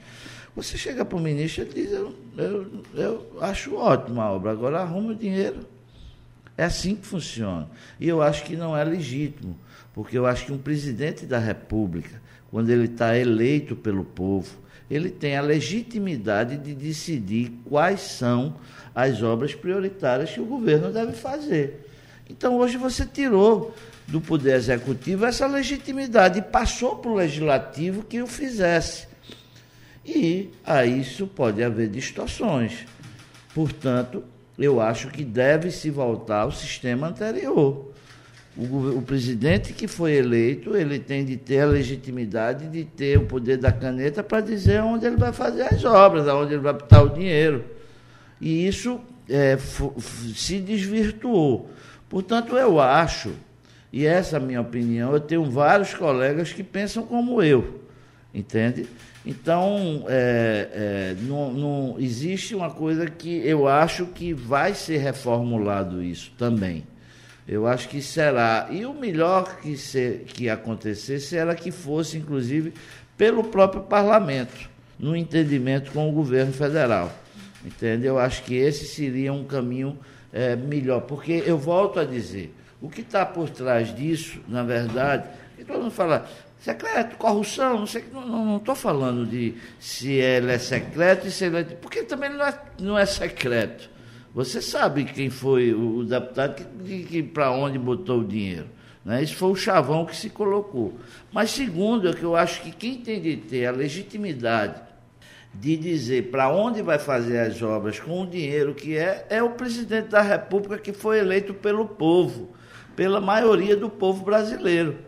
Você 0.54 0.76
chega 0.76 1.06
para 1.06 1.16
o 1.16 1.20
ministro 1.20 1.64
e 1.64 1.68
diz, 1.68 1.90
eu, 1.90 2.14
eu, 2.36 2.82
eu 2.94 3.38
acho 3.40 3.74
ótima 3.76 4.24
a 4.24 4.30
obra, 4.30 4.50
agora 4.50 4.80
arruma 4.80 5.12
o 5.12 5.14
dinheiro. 5.14 5.60
É 6.54 6.64
assim 6.64 6.94
que 6.94 7.06
funciona. 7.06 7.66
E 7.98 8.06
eu 8.06 8.20
acho 8.20 8.44
que 8.44 8.54
não 8.54 8.76
é 8.76 8.84
legítimo, 8.84 9.58
porque 9.94 10.18
eu 10.18 10.26
acho 10.26 10.44
que 10.44 10.52
um 10.52 10.58
presidente 10.58 11.24
da 11.24 11.38
República, 11.38 12.20
quando 12.50 12.68
ele 12.68 12.84
está 12.84 13.16
eleito 13.16 13.74
pelo 13.74 14.04
povo, 14.04 14.54
ele 14.92 15.08
tem 15.08 15.38
a 15.38 15.40
legitimidade 15.40 16.58
de 16.58 16.74
decidir 16.74 17.50
quais 17.64 18.00
são 18.00 18.56
as 18.94 19.22
obras 19.22 19.54
prioritárias 19.54 20.30
que 20.30 20.40
o 20.40 20.44
governo 20.44 20.92
deve 20.92 21.12
fazer. 21.12 21.88
Então, 22.28 22.58
hoje 22.58 22.76
você 22.76 23.06
tirou 23.06 23.74
do 24.06 24.20
Poder 24.20 24.54
Executivo 24.54 25.24
essa 25.24 25.46
legitimidade 25.46 26.40
e 26.40 26.42
passou 26.42 26.96
para 26.96 27.10
o 27.10 27.14
Legislativo 27.14 28.02
que 28.02 28.20
o 28.20 28.26
fizesse. 28.26 29.08
E 30.04 30.50
a 30.62 30.84
isso 30.84 31.26
pode 31.26 31.62
haver 31.62 31.88
distorções. 31.88 32.84
Portanto, 33.54 34.22
eu 34.58 34.78
acho 34.78 35.08
que 35.08 35.24
deve 35.24 35.70
se 35.70 35.88
voltar 35.88 36.40
ao 36.40 36.52
sistema 36.52 37.08
anterior. 37.08 37.91
O, 38.56 38.98
o, 38.98 39.02
presidente 39.02 39.72
que 39.72 39.88
foi 39.88 40.12
eleito, 40.12 40.76
ele 40.76 40.98
tem 40.98 41.24
de 41.24 41.38
ter 41.38 41.60
a 41.60 41.66
legitimidade 41.66 42.68
de 42.68 42.84
ter 42.84 43.18
o 43.18 43.24
poder 43.24 43.56
da 43.56 43.72
caneta 43.72 44.22
para 44.22 44.42
dizer 44.42 44.82
onde 44.82 45.06
ele 45.06 45.16
vai 45.16 45.32
fazer 45.32 45.62
as 45.62 45.82
obras, 45.84 46.28
aonde 46.28 46.52
ele 46.52 46.62
vai 46.62 46.74
botar 46.74 47.02
o 47.02 47.08
dinheiro. 47.08 47.64
E 48.38 48.66
isso 48.66 49.00
é, 49.26 49.56
se 50.34 50.58
desvirtuou. 50.58 51.70
Portanto, 52.10 52.54
eu 52.54 52.78
acho, 52.78 53.32
e 53.90 54.04
essa 54.04 54.36
é 54.36 54.38
a 54.38 54.42
minha 54.42 54.60
opinião, 54.60 55.14
eu 55.14 55.20
tenho 55.20 55.44
vários 55.44 55.94
colegas 55.94 56.52
que 56.52 56.62
pensam 56.62 57.06
como 57.06 57.42
eu, 57.42 57.80
entende? 58.34 58.86
Então, 59.24 60.04
é, 60.08 60.68
é, 60.72 61.16
não, 61.22 61.52
não, 61.52 61.96
existe 61.98 62.54
uma 62.54 62.70
coisa 62.70 63.06
que 63.06 63.46
eu 63.46 63.66
acho 63.66 64.06
que 64.06 64.34
vai 64.34 64.74
ser 64.74 64.98
reformulado 64.98 66.02
isso 66.02 66.32
também. 66.36 66.84
Eu 67.46 67.66
acho 67.66 67.88
que 67.88 68.00
será. 68.00 68.68
E 68.70 68.86
o 68.86 68.94
melhor 68.94 69.58
que, 69.60 69.76
ser, 69.76 70.24
que 70.26 70.48
acontecesse 70.48 71.36
era 71.36 71.54
que 71.54 71.70
fosse, 71.70 72.18
inclusive, 72.18 72.72
pelo 73.16 73.44
próprio 73.44 73.82
parlamento, 73.82 74.70
no 74.98 75.16
entendimento 75.16 75.90
com 75.92 76.08
o 76.08 76.12
governo 76.12 76.52
federal. 76.52 77.12
Entende? 77.64 78.06
Eu 78.06 78.18
acho 78.18 78.42
que 78.42 78.54
esse 78.54 78.86
seria 78.86 79.32
um 79.32 79.44
caminho 79.44 79.98
é, 80.32 80.56
melhor. 80.56 81.02
Porque 81.02 81.42
eu 81.46 81.58
volto 81.58 82.00
a 82.00 82.04
dizer, 82.04 82.54
o 82.80 82.88
que 82.88 83.00
está 83.00 83.24
por 83.24 83.50
trás 83.50 83.94
disso, 83.94 84.40
na 84.48 84.62
verdade, 84.62 85.28
e 85.58 85.64
todo 85.64 85.82
mundo 85.82 85.92
fala, 85.92 86.28
secreto, 86.58 87.16
corrupção, 87.16 87.80
não 87.80 87.86
sei, 87.86 88.04
não 88.12 88.56
estou 88.56 88.74
falando 88.74 89.26
de 89.26 89.54
se 89.78 90.12
ele 90.12 90.52
é 90.52 90.58
secreto 90.58 91.26
e 91.26 91.30
se 91.30 91.44
ele 91.44 91.58
é. 91.58 91.64
Porque 91.64 92.02
também 92.02 92.30
não 92.30 92.44
é, 92.44 92.58
não 92.80 92.98
é 92.98 93.06
secreto. 93.06 93.90
Você 94.34 94.62
sabe 94.62 95.04
quem 95.04 95.28
foi 95.28 95.74
o, 95.74 96.04
deputado 96.04 96.64
que, 96.84 97.04
que 97.04 97.22
para 97.22 97.50
onde 97.50 97.78
botou 97.78 98.20
o 98.20 98.24
dinheiro. 98.24 98.66
Né? 99.04 99.22
Isso 99.22 99.36
foi 99.36 99.50
o 99.50 99.56
chavão 99.56 100.06
que 100.06 100.16
se 100.16 100.30
colocou. 100.30 100.98
Mas 101.30 101.50
segundo, 101.50 102.08
é 102.08 102.12
que 102.12 102.22
eu 102.22 102.34
acho 102.34 102.62
que 102.62 102.70
quem 102.70 102.98
tem 102.98 103.20
de 103.20 103.36
ter 103.36 103.66
a 103.66 103.72
legitimidade 103.72 104.80
de 105.54 105.76
dizer 105.76 106.30
para 106.30 106.48
onde 106.48 106.80
vai 106.80 106.98
fazer 106.98 107.38
as 107.38 107.60
obras 107.60 108.00
com 108.00 108.22
o 108.22 108.26
dinheiro 108.26 108.74
que 108.74 108.96
é, 108.96 109.26
é 109.28 109.42
o 109.42 109.50
presidente 109.50 110.08
da 110.08 110.22
República 110.22 110.78
que 110.78 110.94
foi 110.94 111.18
eleito 111.18 111.52
pelo 111.52 111.86
povo 111.86 112.54
pela 112.96 113.20
maioria 113.20 113.76
do 113.76 113.88
povo 113.88 114.24
brasileiro. 114.24 114.98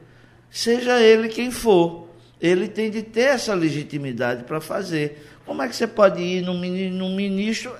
Seja 0.51 1.01
ele 1.01 1.29
quem 1.29 1.51
for, 1.51 2.09
ele 2.41 2.69
tem 2.69 2.91
de 2.91 3.03
ter 3.03 3.23
essa 3.23 3.55
legitimidade 3.55 4.45
para 4.45 4.61
fazer. 4.61 5.27
Como 5.45 5.63
é 5.63 5.69
que 5.69 5.77
você 5.77 5.87
pode 5.87 6.23
ir 6.23 6.43
no, 6.43 6.55
ministro? 6.55 7.75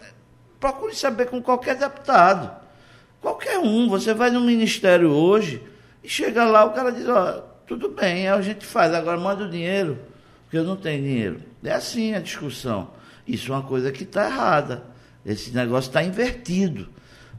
Procure 0.65 0.95
saber 0.95 1.27
com 1.27 1.43
qualquer 1.43 1.77
deputado. 1.77 2.51
Qualquer 3.21 3.59
um. 3.59 3.87
Você 3.91 4.15
vai 4.15 4.31
no 4.31 4.41
ministério 4.41 5.11
hoje 5.11 5.63
e 6.03 6.09
chega 6.09 6.43
lá, 6.47 6.65
o 6.65 6.71
cara 6.71 6.91
diz, 6.91 7.07
ó, 7.07 7.45
tudo 7.67 7.91
bem, 7.91 8.29
a 8.29 8.41
gente 8.41 8.65
faz, 8.65 8.95
agora 8.95 9.21
manda 9.21 9.45
o 9.45 9.51
dinheiro, 9.51 9.99
porque 10.45 10.57
eu 10.57 10.65
não 10.65 10.75
tenho 10.75 11.03
dinheiro. 11.03 11.43
É 11.63 11.71
assim 11.71 12.15
a 12.15 12.19
discussão. 12.19 12.93
Isso 13.29 13.53
é 13.53 13.55
uma 13.55 13.63
coisa 13.63 13.93
que 13.93 14.05
está 14.05 14.25
errada. 14.25 14.85
Esse 15.27 15.55
negócio 15.55 15.89
está 15.89 16.03
invertido 16.03 16.89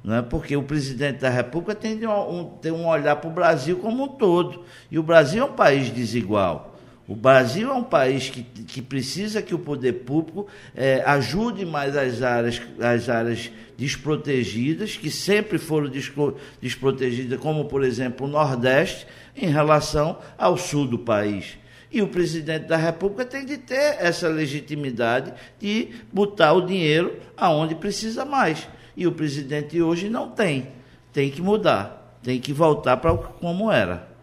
né? 0.03 0.21
porque 0.21 0.55
o 0.55 0.61
presidente 0.61 1.21
da 1.21 1.29
República 1.29 1.73
tem 1.73 2.05
um, 2.05 2.45
tem 2.61 2.71
um 2.71 2.87
olhar 2.87 3.15
para 3.15 3.27
o 3.27 3.33
Brasil 3.33 3.79
como 3.79 4.03
um 4.03 4.07
todo. 4.07 4.63
E 4.91 4.99
o 4.99 5.03
Brasil 5.03 5.41
é 5.41 5.45
um 5.47 5.53
país 5.53 5.89
desigual. 5.89 6.74
O 7.07 7.15
Brasil 7.15 7.69
é 7.69 7.73
um 7.73 7.83
país 7.83 8.31
que, 8.31 8.41
que 8.41 8.81
precisa 8.81 9.41
que 9.41 9.53
o 9.53 9.59
poder 9.59 9.93
público 9.93 10.47
é, 10.75 11.03
ajude 11.05 11.63
mais 11.63 11.95
as 11.95 12.23
áreas, 12.23 12.59
as 12.79 13.09
áreas 13.09 13.51
desprotegidas, 13.77 14.97
que 14.97 15.11
sempre 15.11 15.59
foram 15.59 15.91
desprotegidas, 16.59 17.39
como, 17.39 17.65
por 17.65 17.83
exemplo, 17.83 18.25
o 18.25 18.29
Nordeste, 18.29 19.05
em 19.35 19.47
relação 19.47 20.17
ao 20.35 20.57
sul 20.57 20.87
do 20.87 20.97
país. 20.97 21.57
E 21.91 22.01
o 22.01 22.07
presidente 22.07 22.65
da 22.65 22.77
República 22.77 23.23
tem 23.23 23.45
de 23.45 23.57
ter 23.57 23.97
essa 23.99 24.27
legitimidade 24.27 25.31
de 25.59 25.89
botar 26.11 26.53
o 26.53 26.65
dinheiro 26.65 27.19
aonde 27.37 27.75
precisa 27.75 28.25
mais. 28.25 28.67
E 28.97 29.05
o 29.05 29.11
presidente 29.11 29.79
hoje 29.79 30.09
não 30.09 30.31
tem. 30.31 30.69
Tem 31.13 31.29
que 31.29 31.41
mudar, 31.41 32.17
tem 32.23 32.39
que 32.39 32.51
voltar 32.51 32.97
para 32.97 33.15
como 33.15 33.71
era. 33.71 34.14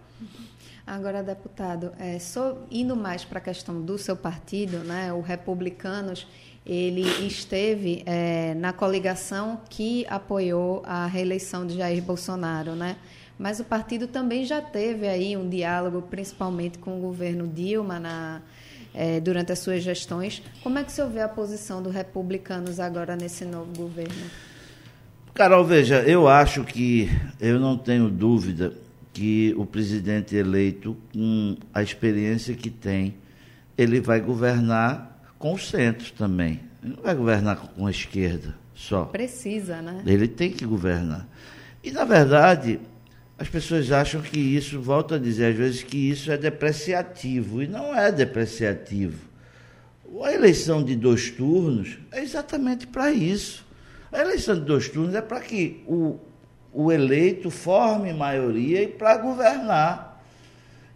Agora, 0.86 1.22
deputado, 1.22 1.92
é, 1.98 2.18
só 2.18 2.58
indo 2.70 2.96
mais 2.96 3.24
para 3.24 3.38
a 3.38 3.42
questão 3.42 3.80
do 3.80 3.96
seu 3.96 4.16
partido, 4.16 4.78
né, 4.78 5.12
o 5.12 5.20
Republicanos, 5.20 6.26
ele 6.66 7.02
esteve 7.26 8.02
é, 8.06 8.54
na 8.54 8.72
coligação 8.72 9.60
que 9.68 10.06
apoiou 10.08 10.82
a 10.84 11.06
reeleição 11.06 11.66
de 11.66 11.76
Jair 11.76 12.02
Bolsonaro, 12.02 12.74
né? 12.74 12.96
Mas 13.38 13.58
o 13.58 13.64
partido 13.64 14.06
também 14.06 14.44
já 14.44 14.60
teve 14.60 15.08
aí 15.08 15.36
um 15.36 15.48
diálogo, 15.48 16.02
principalmente 16.02 16.78
com 16.78 16.98
o 16.98 17.00
governo 17.00 17.48
Dilma 17.48 17.98
na, 17.98 18.42
é, 18.94 19.18
durante 19.18 19.50
as 19.50 19.58
suas 19.58 19.82
gestões. 19.82 20.42
Como 20.62 20.78
é 20.78 20.84
que 20.84 20.90
o 20.90 20.92
senhor 20.92 21.10
vê 21.10 21.20
a 21.20 21.28
posição 21.28 21.82
dos 21.82 21.92
republicanos 21.92 22.78
agora 22.78 23.16
nesse 23.16 23.44
novo 23.44 23.72
governo? 23.76 24.30
Carol, 25.34 25.64
veja, 25.64 26.00
eu 26.02 26.28
acho 26.28 26.62
que, 26.62 27.08
eu 27.40 27.58
não 27.58 27.76
tenho 27.76 28.08
dúvida 28.08 28.72
que 29.12 29.54
o 29.56 29.66
presidente 29.66 30.34
eleito, 30.34 30.96
com 31.12 31.56
a 31.72 31.82
experiência 31.82 32.54
que 32.54 32.70
tem, 32.70 33.14
ele 33.76 34.00
vai 34.00 34.20
governar 34.20 35.34
com 35.38 35.54
o 35.54 35.58
centro 35.58 36.12
também. 36.12 36.60
Ele 36.82 36.94
não 36.96 37.02
vai 37.02 37.14
governar 37.14 37.56
com 37.56 37.86
a 37.86 37.90
esquerda 37.90 38.54
só. 38.74 39.04
Precisa, 39.04 39.82
né? 39.82 40.02
Ele 40.06 40.26
tem 40.26 40.50
que 40.50 40.64
governar. 40.64 41.28
E, 41.82 41.90
na 41.90 42.04
verdade, 42.04 42.80
as 43.38 43.48
pessoas 43.48 43.90
acham 43.92 44.20
que 44.20 44.38
isso, 44.38 44.80
volto 44.80 45.14
a 45.14 45.18
dizer 45.18 45.52
às 45.52 45.56
vezes, 45.56 45.82
que 45.82 46.10
isso 46.10 46.30
é 46.30 46.36
depreciativo. 46.36 47.62
E 47.62 47.66
não 47.66 47.94
é 47.94 48.10
depreciativo. 48.10 49.30
A 50.22 50.32
eleição 50.32 50.82
de 50.82 50.94
dois 50.94 51.30
turnos 51.30 51.98
é 52.10 52.22
exatamente 52.22 52.86
para 52.86 53.10
isso 53.10 53.64
a 54.12 54.20
eleição 54.20 54.54
de 54.54 54.60
dois 54.60 54.88
turnos 54.88 55.14
é 55.14 55.22
para 55.22 55.40
que 55.40 55.82
o, 55.86 56.18
o 56.72 56.90
eleito 56.90 57.50
forme 57.50 58.12
maioria 58.12 58.88
para 58.88 59.18
governar. 59.18 60.22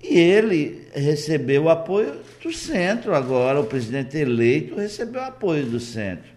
E 0.02 0.18
ele 0.18 0.88
recebeu 0.94 1.64
o 1.64 1.68
apoio 1.68 2.16
do 2.42 2.52
centro 2.52 3.14
agora, 3.14 3.60
o 3.60 3.64
presidente 3.64 4.16
eleito 4.16 4.76
recebeu 4.76 5.22
apoio 5.22 5.66
do 5.66 5.80
centro. 5.80 6.36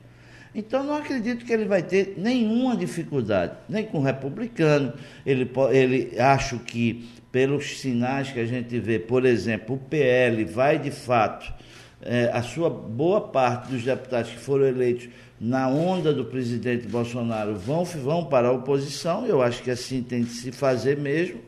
Então, 0.54 0.84
não 0.84 0.96
acredito 0.96 1.46
que 1.46 1.54
ele 1.54 1.66
vai 1.66 1.84
ter 1.84 2.16
nenhuma 2.18 2.76
dificuldade, 2.76 3.54
nem 3.68 3.86
com 3.86 4.00
o 4.00 4.04
republicano. 4.04 4.94
Ele, 5.26 5.50
ele 5.72 6.20
acho 6.20 6.58
que, 6.60 7.08
pelos 7.32 7.80
sinais 7.80 8.32
que 8.32 8.40
a 8.40 8.46
gente 8.46 8.80
vê, 8.80 8.98
por 8.98 9.26
exemplo, 9.26 9.76
o 9.76 9.78
PL 9.78 10.44
vai 10.46 10.80
de 10.80 10.90
fato, 10.90 11.54
é, 12.02 12.32
a 12.34 12.42
sua 12.42 12.70
boa 12.70 13.22
parte 13.22 13.72
dos 13.72 13.84
deputados 13.84 14.32
que 14.32 14.40
foram 14.40 14.66
eleitos 14.66 15.10
na 15.40 15.70
onda 15.70 16.14
do 16.14 16.26
presidente 16.26 16.88
Bolsonaro 16.88 17.56
vão, 17.56 17.86
vão 17.86 18.26
para 18.26 18.50
a 18.50 18.52
oposição, 18.52 19.26
eu 19.26 19.42
acho 19.42 19.64
que 19.64 19.72
assim 19.72 20.04
tem 20.04 20.24
de 20.24 20.32
se 20.32 20.52
fazer 20.52 20.98
mesmo, 20.98 21.40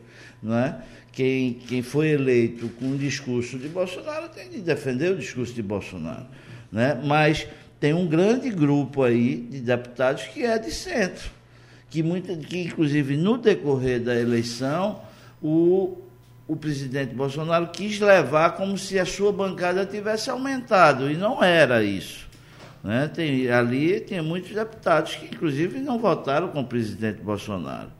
não 0.42 0.56
é? 0.56 0.78
Quem, 1.12 1.54
quem 1.54 1.82
foi 1.82 2.08
eleito 2.08 2.70
com 2.80 2.92
o 2.92 2.96
discurso 2.96 3.58
de 3.58 3.68
Bolsonaro 3.68 4.30
tem 4.30 4.48
de 4.48 4.60
defender 4.62 5.12
o 5.12 5.16
discurso 5.16 5.52
de 5.52 5.62
Bolsonaro, 5.62 6.24
né? 6.70 6.98
Mas 7.04 7.46
tem 7.78 7.92
um 7.92 8.06
grande 8.06 8.48
grupo 8.48 9.02
aí 9.02 9.36
de 9.36 9.60
deputados 9.60 10.22
que 10.24 10.42
é 10.42 10.58
de 10.58 10.70
centro, 10.70 11.30
que, 11.90 12.02
muita, 12.02 12.34
que 12.34 12.62
inclusive 12.62 13.14
no 13.18 13.36
decorrer 13.36 14.00
da 14.00 14.18
eleição 14.18 15.02
o, 15.42 15.98
o 16.48 16.56
presidente 16.56 17.14
Bolsonaro 17.14 17.68
quis 17.68 18.00
levar 18.00 18.52
como 18.52 18.78
se 18.78 18.98
a 18.98 19.04
sua 19.04 19.30
bancada 19.32 19.84
tivesse 19.84 20.30
aumentado, 20.30 21.10
e 21.10 21.16
não 21.16 21.44
era 21.44 21.84
isso. 21.84 22.31
Né? 22.82 23.08
Tem, 23.08 23.48
ali 23.50 24.00
tem 24.00 24.20
muitos 24.20 24.52
deputados 24.52 25.14
que, 25.14 25.26
inclusive, 25.26 25.78
não 25.80 25.98
votaram 25.98 26.48
com 26.48 26.60
o 26.60 26.66
presidente 26.66 27.20
Bolsonaro. 27.20 27.90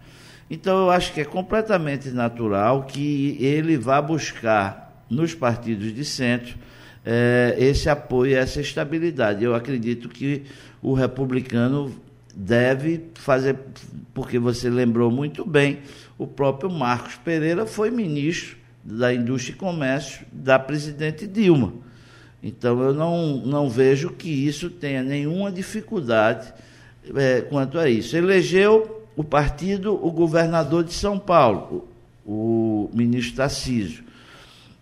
Então, 0.51 0.79
eu 0.79 0.91
acho 0.91 1.13
que 1.13 1.21
é 1.21 1.25
completamente 1.25 2.11
natural 2.11 2.85
que 2.85 3.37
ele 3.41 3.77
vá 3.77 4.03
buscar 4.03 5.05
nos 5.09 5.35
partidos 5.35 5.95
de 5.95 6.05
centro 6.05 6.57
eh, 7.05 7.55
esse 7.59 7.89
apoio, 7.89 8.37
essa 8.37 8.61
estabilidade. 8.61 9.45
Eu 9.45 9.55
acredito 9.55 10.09
que 10.09 10.43
o 10.83 10.95
republicano 10.95 11.95
deve 12.35 13.05
fazer, 13.15 13.57
porque 14.13 14.39
você 14.39 14.69
lembrou 14.69 15.11
muito 15.11 15.45
bem, 15.45 15.81
o 16.19 16.27
próprio 16.27 16.71
Marcos 16.71 17.17
Pereira 17.17 17.67
foi 17.67 17.91
ministro 17.91 18.57
da 18.83 19.15
Indústria 19.15 19.55
e 19.55 19.57
Comércio 19.57 20.27
da 20.33 20.59
presidente 20.59 21.27
Dilma. 21.27 21.73
Então, 22.43 22.81
eu 22.83 22.93
não, 22.93 23.37
não 23.37 23.71
vejo 23.71 24.11
que 24.11 24.29
isso 24.29 24.69
tenha 24.69 25.03
nenhuma 25.03 25.53
dificuldade 25.53 26.53
é, 27.15 27.43
quanto 27.43 27.79
a 27.79 27.89
isso. 27.89 28.17
Elegeu 28.17 29.07
o 29.17 29.23
partido 29.23 29.95
o 29.95 30.11
governador 30.11 30.83
de 30.83 30.93
São 30.93 31.19
Paulo, 31.19 31.89
o, 32.27 32.91
o 32.93 32.97
ministro 32.97 33.37
Tarcísio. 33.37 34.05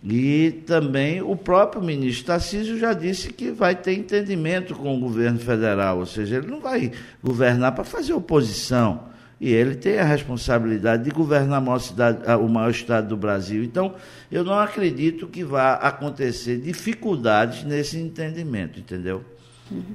E 0.02 0.62
também 0.66 1.20
o 1.20 1.36
próprio 1.36 1.82
ministro 1.82 2.26
Tarcísio 2.28 2.78
já 2.78 2.94
disse 2.94 3.30
que 3.30 3.50
vai 3.50 3.74
ter 3.74 3.92
entendimento 3.92 4.74
com 4.74 4.96
o 4.96 5.00
governo 5.00 5.38
federal, 5.38 5.98
ou 5.98 6.06
seja, 6.06 6.36
ele 6.36 6.46
não 6.46 6.60
vai 6.60 6.90
governar 7.22 7.72
para 7.72 7.84
fazer 7.84 8.14
oposição. 8.14 9.09
E 9.40 9.50
ele 9.50 9.74
tem 9.74 9.98
a 9.98 10.04
responsabilidade 10.04 11.04
de 11.04 11.10
governar 11.10 11.58
a 11.58 11.60
maior 11.60 11.78
cidade, 11.78 12.30
o 12.34 12.46
maior 12.46 12.70
estado 12.70 13.08
do 13.08 13.16
Brasil. 13.16 13.64
Então, 13.64 13.94
eu 14.30 14.44
não 14.44 14.58
acredito 14.58 15.26
que 15.26 15.42
vá 15.42 15.74
acontecer 15.74 16.58
dificuldades 16.58 17.64
nesse 17.64 17.98
entendimento, 17.98 18.78
entendeu? 18.78 19.24
Uhum. 19.70 19.94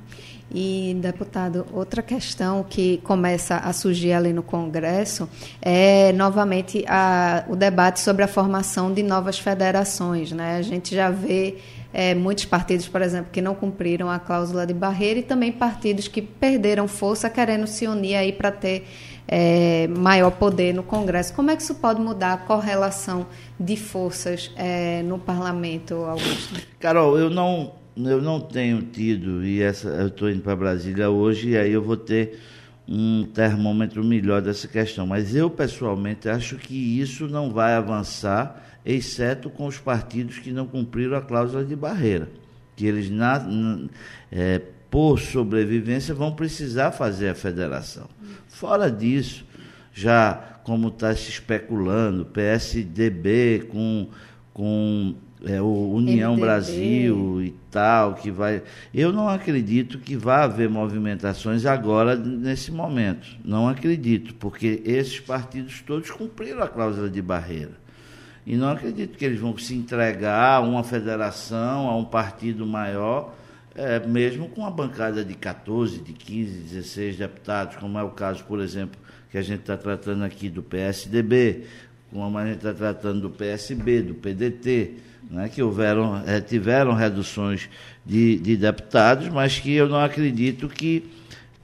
E, 0.51 0.95
deputado, 0.99 1.65
outra 1.73 2.01
questão 2.01 2.63
que 2.63 2.97
começa 3.03 3.57
a 3.57 3.73
surgir 3.73 4.13
ali 4.13 4.31
no 4.31 4.43
Congresso 4.43 5.27
é, 5.61 6.11
novamente, 6.13 6.85
a, 6.87 7.45
o 7.47 7.55
debate 7.55 7.99
sobre 7.99 8.23
a 8.23 8.27
formação 8.27 8.93
de 8.93 9.03
novas 9.03 9.37
federações. 9.37 10.31
Né? 10.31 10.57
A 10.57 10.61
gente 10.61 10.95
já 10.95 11.09
vê 11.09 11.57
é, 11.91 12.13
muitos 12.13 12.45
partidos, 12.45 12.87
por 12.87 13.01
exemplo, 13.01 13.31
que 13.31 13.41
não 13.41 13.55
cumpriram 13.55 14.09
a 14.09 14.19
cláusula 14.19 14.65
de 14.67 14.73
barreira 14.73 15.19
e 15.19 15.23
também 15.23 15.51
partidos 15.51 16.07
que 16.07 16.21
perderam 16.21 16.87
força 16.87 17.29
querendo 17.29 17.65
se 17.65 17.87
unir 17.87 18.15
aí 18.15 18.31
para 18.31 18.51
ter 18.51 18.87
é, 19.27 19.87
maior 19.87 20.31
poder 20.31 20.73
no 20.73 20.83
Congresso. 20.83 21.33
Como 21.33 21.49
é 21.51 21.55
que 21.55 21.61
isso 21.61 21.75
pode 21.75 22.01
mudar 22.01 22.33
a 22.33 22.37
correlação 22.37 23.25
de 23.59 23.75
forças 23.77 24.51
é, 24.55 25.01
no 25.03 25.17
parlamento, 25.17 25.95
Augusto? 25.95 26.61
Carol, 26.79 27.17
eu 27.17 27.29
não 27.29 27.73
eu 27.97 28.21
não 28.21 28.41
tenho 28.41 28.81
tido, 28.81 29.45
e 29.45 29.61
essa, 29.61 29.87
eu 29.87 30.07
estou 30.07 30.29
indo 30.29 30.41
para 30.41 30.55
Brasília 30.55 31.09
hoje, 31.09 31.51
e 31.51 31.57
aí 31.57 31.71
eu 31.71 31.81
vou 31.81 31.95
ter 31.95 32.37
um 32.87 33.25
termômetro 33.33 34.03
melhor 34.03 34.41
dessa 34.41 34.67
questão. 34.67 35.07
Mas 35.07 35.33
eu, 35.33 35.49
pessoalmente, 35.49 36.27
acho 36.27 36.57
que 36.57 36.99
isso 36.99 37.27
não 37.27 37.51
vai 37.51 37.73
avançar, 37.73 38.63
exceto 38.85 39.49
com 39.49 39.65
os 39.65 39.79
partidos 39.79 40.39
que 40.39 40.51
não 40.51 40.67
cumpriram 40.67 41.17
a 41.17 41.21
cláusula 41.21 41.63
de 41.63 41.75
barreira. 41.75 42.29
Que 42.75 42.85
eles, 42.85 43.09
na, 43.09 43.39
na, 43.39 43.87
é, 44.29 44.61
por 44.95 45.19
sobrevivência, 45.19 46.15
vão 46.15 46.31
precisar 46.31 46.89
fazer 46.89 47.27
a 47.27 47.35
federação. 47.35 48.07
Fora 48.47 48.89
disso, 48.89 49.43
já 49.93 50.35
como 50.63 50.87
está 50.87 51.13
se 51.13 51.31
especulando, 51.31 52.23
PSDB 52.23 53.67
com, 53.69 54.07
com 54.53 55.13
é, 55.45 55.61
o 55.61 55.91
União 55.91 56.31
MDB. 56.31 56.45
Brasil 56.45 57.41
e 57.43 57.53
tal, 57.69 58.13
que 58.13 58.31
vai. 58.31 58.63
Eu 58.93 59.11
não 59.11 59.27
acredito 59.27 59.99
que 59.99 60.15
vá 60.15 60.45
haver 60.45 60.69
movimentações 60.69 61.65
agora, 61.65 62.15
nesse 62.15 62.71
momento. 62.71 63.27
Não 63.43 63.67
acredito, 63.67 64.33
porque 64.35 64.81
esses 64.85 65.19
partidos 65.19 65.81
todos 65.81 66.09
cumpriram 66.09 66.63
a 66.63 66.69
cláusula 66.69 67.09
de 67.09 67.21
barreira. 67.21 67.73
E 68.47 68.55
não 68.55 68.69
acredito 68.69 69.17
que 69.17 69.25
eles 69.25 69.41
vão 69.41 69.57
se 69.57 69.75
entregar 69.75 70.53
a 70.53 70.61
uma 70.61 70.85
federação, 70.85 71.89
a 71.89 71.97
um 71.97 72.05
partido 72.05 72.65
maior, 72.65 73.35
é, 73.75 73.99
mesmo 74.05 74.47
com 74.49 74.61
uma 74.61 74.71
bancada 74.71 75.23
de 75.23 75.33
14, 75.33 75.99
de 75.99 76.13
15, 76.13 76.51
16 76.59 77.17
deputados, 77.17 77.75
como 77.75 77.97
é 77.97 78.03
o 78.03 78.09
caso, 78.09 78.43
por 78.45 78.59
exemplo, 78.59 78.99
que 79.29 79.37
a 79.37 79.41
gente 79.41 79.61
está 79.61 79.75
tratando 79.75 80.23
aqui 80.23 80.49
do 80.49 80.63
PSDB, 80.63 81.65
como 82.11 82.37
a 82.37 82.45
gente 82.45 82.57
está 82.57 82.73
tratando 82.73 83.21
do 83.21 83.29
PSB, 83.29 84.01
do 84.01 84.15
PDT 84.15 84.93
né, 85.29 85.49
que 85.49 85.61
houveram, 85.61 86.23
é, 86.25 86.39
tiveram 86.39 86.93
reduções 86.93 87.69
de, 88.05 88.37
de, 88.37 88.55
deputados, 88.55 89.27
mas 89.29 89.59
que 89.59 89.73
eu 89.73 89.87
não 89.87 89.99
acredito 89.99 90.67
que, 90.67 91.03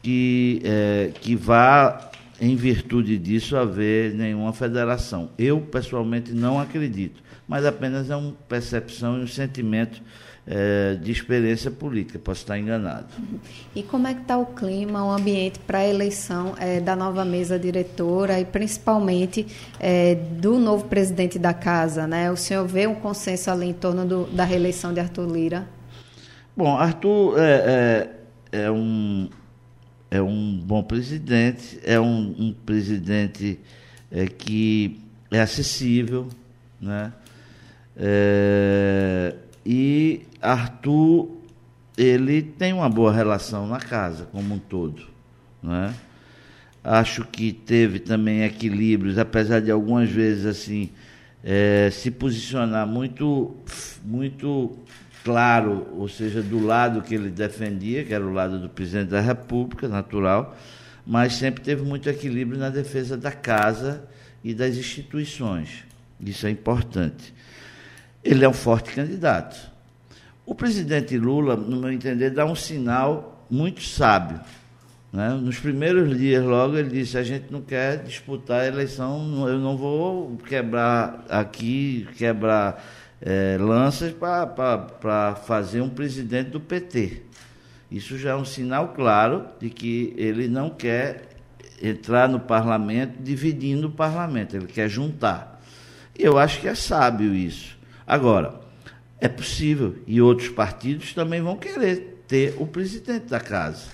que, 0.02 0.62
é, 0.64 1.12
que 1.22 1.36
vá, 1.36 2.12
em 2.40 2.56
virtude 2.56 3.18
disso, 3.18 3.56
haver 3.56 4.14
nenhuma 4.14 4.52
federação. 4.54 5.30
Eu, 5.38 5.62
pessoalmente, 5.62 6.32
não 6.32 6.60
acredito, 6.60 7.22
mas 7.48 7.66
apenas 7.66 8.10
é 8.10 8.16
uma 8.16 8.34
percepção 8.50 9.20
e 9.20 9.24
um 9.24 9.28
sentimento 9.28 10.02
é, 10.46 10.96
de 10.96 11.12
experiência 11.12 11.70
política, 11.70 12.18
posso 12.18 12.42
estar 12.42 12.58
enganado. 12.58 13.08
E 13.76 13.84
como 13.84 14.08
é 14.08 14.14
que 14.14 14.22
está 14.22 14.38
o 14.38 14.48
clima, 14.48 15.06
o 15.06 15.12
ambiente 15.12 15.60
para 15.60 15.80
a 15.80 15.88
eleição 15.88 16.56
é, 16.60 16.80
da 16.80 16.96
nova 16.96 17.24
mesa 17.24 17.60
diretora 17.60 18.40
e 18.40 18.46
principalmente 18.46 19.46
é, 19.80 20.16
do 20.16 20.58
novo 20.58 20.86
presidente 20.86 21.38
da 21.38 21.54
casa? 21.54 22.08
Né? 22.08 22.32
O 22.32 22.38
senhor 22.38 22.66
vê 22.68 22.88
um 22.88 22.96
consenso 22.96 23.52
ali 23.52 23.68
em 23.68 23.74
torno 23.74 24.06
do, 24.06 24.26
da 24.26 24.44
reeleição 24.44 24.94
de 24.94 25.00
Arthur 25.00 25.32
Lira? 25.32 25.68
Bom, 26.58 26.76
Arthur 26.76 27.36
é, 27.38 28.10
é, 28.52 28.64
é 28.64 28.72
um, 28.72 29.30
é 30.10 30.22
um 30.22 30.58
bom 30.58 30.84
presidente, 30.84 31.80
é 31.84 32.00
um, 32.00 32.36
um 32.38 32.54
presidente 32.66 33.60
é, 34.12 34.26
que 34.26 35.00
é 35.32 35.40
acessível, 35.40 36.28
né? 36.80 37.14
É, 37.96 39.36
e 39.66 40.22
Arthur, 40.42 41.30
ele 41.98 42.42
tem 42.42 42.74
uma 42.74 42.90
boa 42.90 43.12
relação 43.12 43.68
na 43.68 43.80
casa 43.80 44.26
como 44.32 44.56
um 44.56 44.60
todo, 44.60 45.04
né? 45.62 45.94
Acho 46.84 47.24
que 47.26 47.54
teve 47.54 48.00
também 48.00 48.44
equilíbrios, 48.44 49.20
apesar 49.20 49.60
de 49.60 49.70
algumas 49.70 50.10
vezes 50.10 50.48
assim 50.48 50.90
é, 51.44 51.90
se 51.92 52.10
posicionar 52.10 52.88
muito, 52.88 53.56
muito 54.04 54.80
claro, 55.24 55.88
ou 55.96 56.08
seja, 56.08 56.42
do 56.42 56.64
lado 56.66 57.04
que 57.04 57.14
ele 57.14 57.30
defendia, 57.30 58.04
que 58.04 58.14
era 58.14 58.26
o 58.26 58.34
lado 58.34 58.58
do 58.58 58.68
presidente 58.68 59.10
da 59.10 59.22
República, 59.22 59.88
natural, 59.88 60.58
mas 61.06 61.34
sempre 61.34 61.64
teve 61.64 61.84
muito 61.84 62.10
equilíbrio 62.10 62.60
na 62.60 62.70
defesa 62.70 63.16
da 63.16 63.32
casa 63.32 64.08
e 64.44 64.54
das 64.54 64.76
instituições. 64.76 65.84
Isso 66.20 66.48
é 66.48 66.50
importante 66.50 67.32
ele 68.24 68.46
é 68.46 68.50
um 68.50 68.54
forte 68.54 68.94
candidato. 68.94 69.72
O 70.46 70.56
presidente 70.56 71.18
Lula, 71.18 71.56
no 71.56 71.78
meu 71.78 71.92
entender, 71.92 72.32
dá 72.32 72.46
um 72.46 72.56
sinal 72.56 73.46
muito 73.50 73.82
sábio. 73.82 74.40
Né? 75.12 75.30
Nos 75.30 75.60
primeiros 75.60 76.18
dias, 76.18 76.44
logo, 76.44 76.78
ele 76.78 76.90
disse: 76.90 77.18
a 77.18 77.24
gente 77.24 77.52
não 77.52 77.62
quer 77.62 78.04
disputar 78.04 78.62
a 78.62 78.68
eleição, 78.68 79.48
eu 79.48 79.60
não 79.60 79.76
vou 79.76 80.38
quebrar 80.48 81.26
aqui, 81.30 82.08
quebrar 82.18 82.84
é, 83.22 83.58
lanças 83.60 84.14
para 84.14 85.36
fazer 85.36 85.82
um 85.82 85.90
presidente 85.90 86.50
do 86.50 86.60
PT. 86.60 87.24
Isso 87.90 88.18
já 88.18 88.32
é 88.32 88.36
um 88.36 88.46
sinal 88.46 88.90
claro 88.90 89.46
de 89.60 89.70
que 89.70 90.14
ele 90.18 90.48
não 90.48 90.70
quer 90.70 91.30
entrar 91.82 92.30
no 92.30 92.40
parlamento 92.40 93.22
dividindo 93.22 93.88
o 93.88 93.92
parlamento, 93.92 94.56
ele 94.56 94.68
quer 94.68 94.88
juntar. 94.88 95.62
E 96.18 96.24
eu 96.24 96.38
acho 96.38 96.62
que 96.62 96.68
é 96.68 96.76
sábio 96.76 97.36
isso. 97.36 97.81
Agora, 98.12 98.56
é 99.22 99.30
possível, 99.30 99.96
e 100.06 100.22
outros 100.22 100.50
partidos 100.50 101.14
também 101.14 101.42
vão 101.42 101.56
querer 101.56 102.22
ter 102.28 102.54
o 102.60 102.68
presidente 102.68 103.28
da 103.28 103.40
casa. 103.40 103.86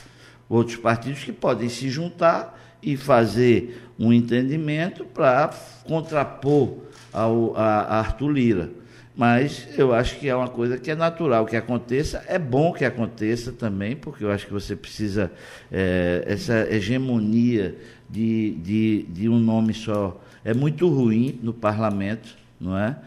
Outros 0.50 0.76
partidos 0.76 1.24
que 1.24 1.32
podem 1.32 1.70
se 1.70 1.88
juntar 1.88 2.60
e 2.82 2.98
fazer 2.98 3.80
um 4.00 4.12
entendimento 4.12 5.06
para 5.06 5.54
contrapor 5.84 6.80
ao, 7.14 7.56
a, 7.56 7.82
a 7.82 8.00
Arthur 8.00 8.32
Lira. 8.32 8.72
Mas 9.16 9.68
eu 9.78 9.94
acho 9.94 10.18
que 10.18 10.28
é 10.28 10.36
uma 10.36 10.50
coisa 10.50 10.80
que 10.80 10.90
é 10.90 10.96
natural 10.96 11.46
que 11.46 11.56
aconteça, 11.56 12.26
é 12.28 12.40
bom 12.40 12.74
que 12.74 12.86
aconteça 12.86 13.52
também, 13.52 13.96
porque 13.96 14.24
eu 14.24 14.32
acho 14.32 14.48
que 14.48 14.54
você 14.54 14.76
precisa, 14.76 15.32
é, 15.72 16.24
essa 16.26 16.68
hegemonia 16.74 17.76
de, 18.10 18.56
de, 18.64 19.04
de 19.10 19.30
um 19.30 19.38
nome 19.38 19.76
só 19.76 20.20
é 20.44 20.56
muito 20.56 20.90
ruim 20.90 21.40
no 21.44 21.54
parlamento, 21.54 22.36
não 22.60 22.76
é? 22.76 22.98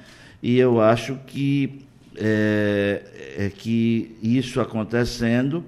E 0.42 0.58
eu 0.58 0.80
acho 0.80 1.16
que, 1.26 1.82
é, 2.16 3.02
é 3.36 3.50
que 3.50 4.16
isso 4.22 4.60
acontecendo 4.60 5.64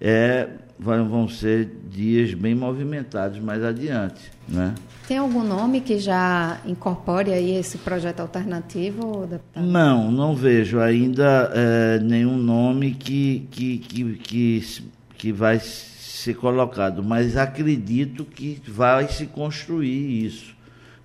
é, 0.00 0.48
vão 0.78 1.28
ser 1.28 1.70
dias 1.90 2.34
bem 2.34 2.54
movimentados 2.54 3.38
mais 3.38 3.62
adiante. 3.62 4.32
Né? 4.48 4.74
Tem 5.06 5.18
algum 5.18 5.42
nome 5.42 5.80
que 5.80 5.98
já 5.98 6.58
incorpore 6.66 7.32
aí 7.32 7.56
esse 7.56 7.78
projeto 7.78 8.20
alternativo, 8.20 9.26
deputado? 9.26 9.66
Não, 9.66 10.10
não 10.10 10.34
vejo 10.34 10.80
ainda 10.80 11.50
é, 11.54 11.98
nenhum 12.00 12.36
nome 12.36 12.92
que, 12.92 13.46
que, 13.50 13.78
que, 13.78 14.14
que, 14.14 14.82
que 15.16 15.32
vai 15.32 15.58
ser 15.60 16.34
colocado, 16.34 17.02
mas 17.02 17.36
acredito 17.36 18.24
que 18.24 18.60
vai 18.66 19.08
se 19.08 19.26
construir 19.26 20.24
isso, 20.24 20.54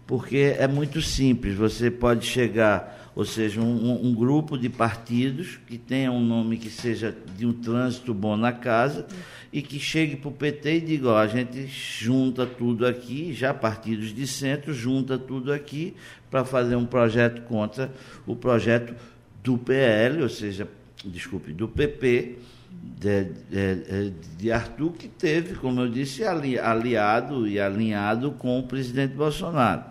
porque 0.08 0.56
é 0.58 0.68
muito 0.68 1.02
simples, 1.02 1.56
você 1.56 1.92
pode 1.92 2.26
chegar 2.26 2.99
ou 3.20 3.26
seja, 3.26 3.60
um, 3.60 4.08
um, 4.08 4.16
grupo 4.16 4.58
de 4.58 4.70
partidos 4.70 5.60
que 5.68 5.78
tenha 5.78 6.10
um 6.10 6.24
nome 6.24 6.56
que 6.56 6.70
seja 6.70 7.14
de 7.36 7.46
um 7.46 7.52
trânsito 7.52 8.14
bom 8.14 8.38
na 8.38 8.54
casa 8.54 9.06
e 9.52 9.62
que 9.62 9.78
chegue 9.78 10.16
para 10.16 10.30
o 10.30 10.32
PT 10.32 10.78
e 10.78 10.80
diga, 10.80 11.10
ó, 11.10 11.18
a 11.18 11.28
gente 11.28 11.68
junta 11.68 12.46
tudo 12.46 12.88
aqui, 12.88 13.34
já 13.34 13.54
partidos 13.54 14.16
de 14.16 14.26
centro, 14.26 14.74
junta 14.74 15.18
tudo 15.18 15.52
aqui 15.52 15.94
para 16.32 16.46
fazer 16.46 16.78
um 16.78 16.86
projeto 16.86 17.42
contra 17.42 17.92
o 18.26 18.38
projeto 18.38 18.96
do 19.44 19.58
PL, 19.58 20.24
ou 20.24 20.30
seja, 20.30 20.66
desculpe, 21.04 21.52
do 21.52 21.68
PP, 21.68 22.38
de, 22.72 23.24
de, 23.26 24.14
de, 24.38 24.50
Arthur, 24.50 24.94
que 24.94 25.10
teve, 25.10 25.56
como 25.56 25.82
eu 25.82 25.90
disse, 25.90 26.24
ali, 26.24 26.58
aliado 26.58 27.46
e 27.46 27.60
alinhado 27.60 28.32
com 28.32 28.58
o 28.58 28.64
presidente 28.64 29.14
Bolsonaro. 29.14 29.84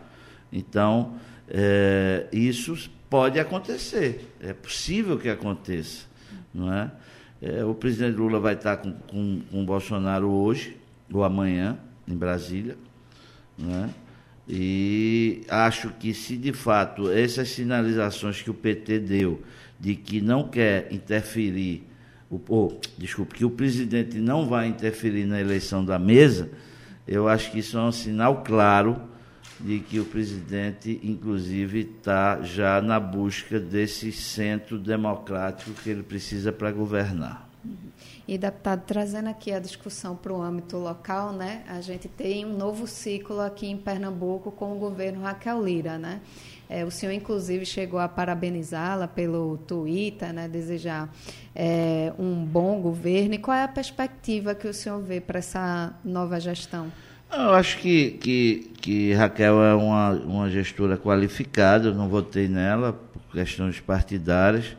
Então, 0.51 1.12
é, 1.47 2.27
isso 2.33 2.88
pode 3.09 3.38
acontecer, 3.40 4.35
é 4.40 4.53
possível 4.53 5.18
que 5.18 5.29
aconteça, 5.29 6.07
não 6.53 6.73
é? 6.73 6.90
é 7.40 7.64
o 7.64 7.75
presidente 7.75 8.16
Lula 8.16 8.38
vai 8.38 8.55
estar 8.55 8.77
com, 8.77 8.92
com, 8.92 9.40
com 9.51 9.62
o 9.62 9.64
Bolsonaro 9.64 10.29
hoje 10.31 10.77
ou 11.12 11.25
amanhã 11.25 11.79
em 12.07 12.16
Brasília, 12.16 12.77
não 13.57 13.85
é? 13.85 13.88
E 14.51 15.42
acho 15.49 15.90
que 15.90 16.14
se 16.14 16.35
de 16.37 16.55
fato 16.55 17.11
essas 17.11 17.51
sinalizações 17.51 18.40
que 18.40 18.51
o 18.51 18.55
PT 18.55 18.99
deu 19.01 19.42
de 19.79 19.94
que 19.94 20.23
não 20.23 20.49
quer 20.49 20.90
interferir 20.90 21.85
o, 22.31 22.40
oh, 22.49 22.81
desculpe, 22.97 23.35
que 23.35 23.44
o 23.44 23.51
presidente 23.51 24.18
não 24.18 24.47
vai 24.47 24.66
interferir 24.66 25.25
na 25.25 25.40
eleição 25.40 25.85
da 25.85 25.99
mesa, 25.99 26.51
eu 27.07 27.29
acho 27.29 27.51
que 27.51 27.59
isso 27.59 27.77
é 27.79 27.81
um 27.81 27.92
sinal 27.92 28.42
claro 28.42 29.01
de 29.61 29.81
que 29.81 29.99
o 29.99 30.05
presidente, 30.05 31.01
inclusive, 31.03 31.81
está 31.81 32.40
já 32.42 32.81
na 32.81 33.01
busca 33.01 33.59
desse 33.59 34.12
centro 34.12 34.79
democrático 34.79 35.73
que 35.73 35.90
ele 35.90 36.03
precisa 36.03 36.53
para 36.53 36.71
governar. 36.71 37.49
E, 38.27 38.37
deputado, 38.37 38.83
trazendo 38.87 39.29
aqui 39.31 39.53
a 39.53 39.59
discussão 39.59 40.14
para 40.14 40.33
o 40.33 40.40
âmbito 40.40 40.77
local, 40.77 41.33
né, 41.33 41.64
a 41.66 41.81
gente 41.81 42.09
tem 42.09 42.44
um 42.44 42.57
novo 42.57 42.87
ciclo 42.87 43.40
aqui 43.40 43.66
em 43.66 43.77
Pernambuco 43.77 44.53
com 44.53 44.77
o 44.77 44.79
governo 44.79 45.23
Raquel 45.23 45.64
Lira. 45.64 45.99
Né? 45.99 46.21
É, 46.68 46.85
o 46.85 46.90
senhor, 46.90 47.12
inclusive, 47.12 47.64
chegou 47.64 47.99
a 47.99 48.07
parabenizá-la 48.07 49.09
pelo 49.09 49.57
Twitter, 49.66 50.33
né, 50.33 50.47
desejar 50.47 51.11
é, 51.55 52.12
um 52.18 52.44
bom 52.44 52.81
governo. 52.83 53.35
E 53.35 53.38
qual 53.38 53.57
é 53.57 53.64
a 53.64 53.68
perspectiva 53.68 54.55
que 54.55 54.68
o 54.68 54.75
senhor 54.75 55.01
vê 55.01 55.21
para 55.21 55.38
essa 55.38 55.94
nova 56.05 56.38
gestão? 56.38 56.92
Eu 57.31 57.55
acho 57.55 57.79
que, 57.79 58.12
que, 58.12 58.71
que 58.81 59.12
Raquel 59.12 59.62
é 59.62 59.75
uma, 59.75 60.11
uma 60.12 60.51
gestora 60.51 60.97
qualificada, 60.97 61.88
eu 61.88 61.95
não 61.95 62.09
votei 62.09 62.49
nela 62.49 62.93
por 62.93 63.33
questões 63.33 63.81
partidárias 63.81 64.77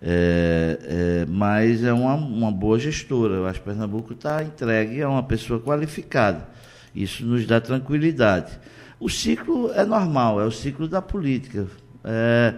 é, 0.00 0.78
é, 0.82 1.26
mas 1.28 1.82
é 1.82 1.92
uma, 1.92 2.14
uma 2.14 2.52
boa 2.52 2.78
gestora. 2.78 3.34
Eu 3.34 3.46
acho 3.46 3.60
que 3.60 3.66
Pernambuco 3.66 4.12
está 4.12 4.42
entregue 4.42 5.02
a 5.02 5.08
uma 5.08 5.22
pessoa 5.22 5.60
qualificada. 5.60 6.46
Isso 6.94 7.24
nos 7.24 7.46
dá 7.46 7.60
tranquilidade. 7.60 8.58
O 8.98 9.08
ciclo 9.08 9.72
é 9.72 9.84
normal, 9.84 10.40
é 10.40 10.44
o 10.44 10.50
ciclo 10.50 10.88
da 10.88 11.02
política. 11.02 11.66
É, 12.04 12.54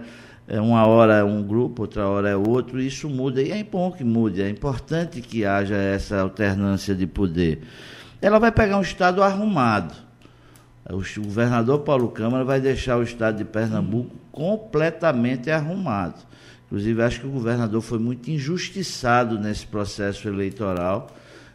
é 0.47 0.61
uma 0.61 0.85
hora 0.85 1.15
é 1.15 1.23
um 1.23 1.43
grupo, 1.43 1.83
outra 1.83 2.07
hora 2.07 2.29
é 2.29 2.35
outro, 2.35 2.79
e 2.79 2.87
isso 2.87 3.09
muda, 3.09 3.41
e 3.41 3.51
é 3.51 3.63
bom 3.63 3.91
que 3.91 4.03
mude, 4.03 4.41
é 4.41 4.49
importante 4.49 5.21
que 5.21 5.45
haja 5.45 5.75
essa 5.75 6.21
alternância 6.21 6.95
de 6.95 7.05
poder. 7.05 7.61
Ela 8.21 8.39
vai 8.39 8.51
pegar 8.51 8.77
um 8.77 8.81
Estado 8.81 9.23
arrumado. 9.23 9.93
O 10.89 11.03
governador 11.21 11.79
Paulo 11.79 12.09
Câmara 12.09 12.43
vai 12.43 12.59
deixar 12.59 12.97
o 12.97 13.03
Estado 13.03 13.37
de 13.37 13.45
Pernambuco 13.45 14.15
completamente 14.31 15.51
arrumado. 15.51 16.15
Inclusive, 16.65 17.01
acho 17.01 17.21
que 17.21 17.27
o 17.27 17.31
governador 17.31 17.81
foi 17.81 17.99
muito 17.99 18.29
injustiçado 18.29 19.39
nesse 19.39 19.65
processo 19.65 20.27
eleitoral, 20.27 21.09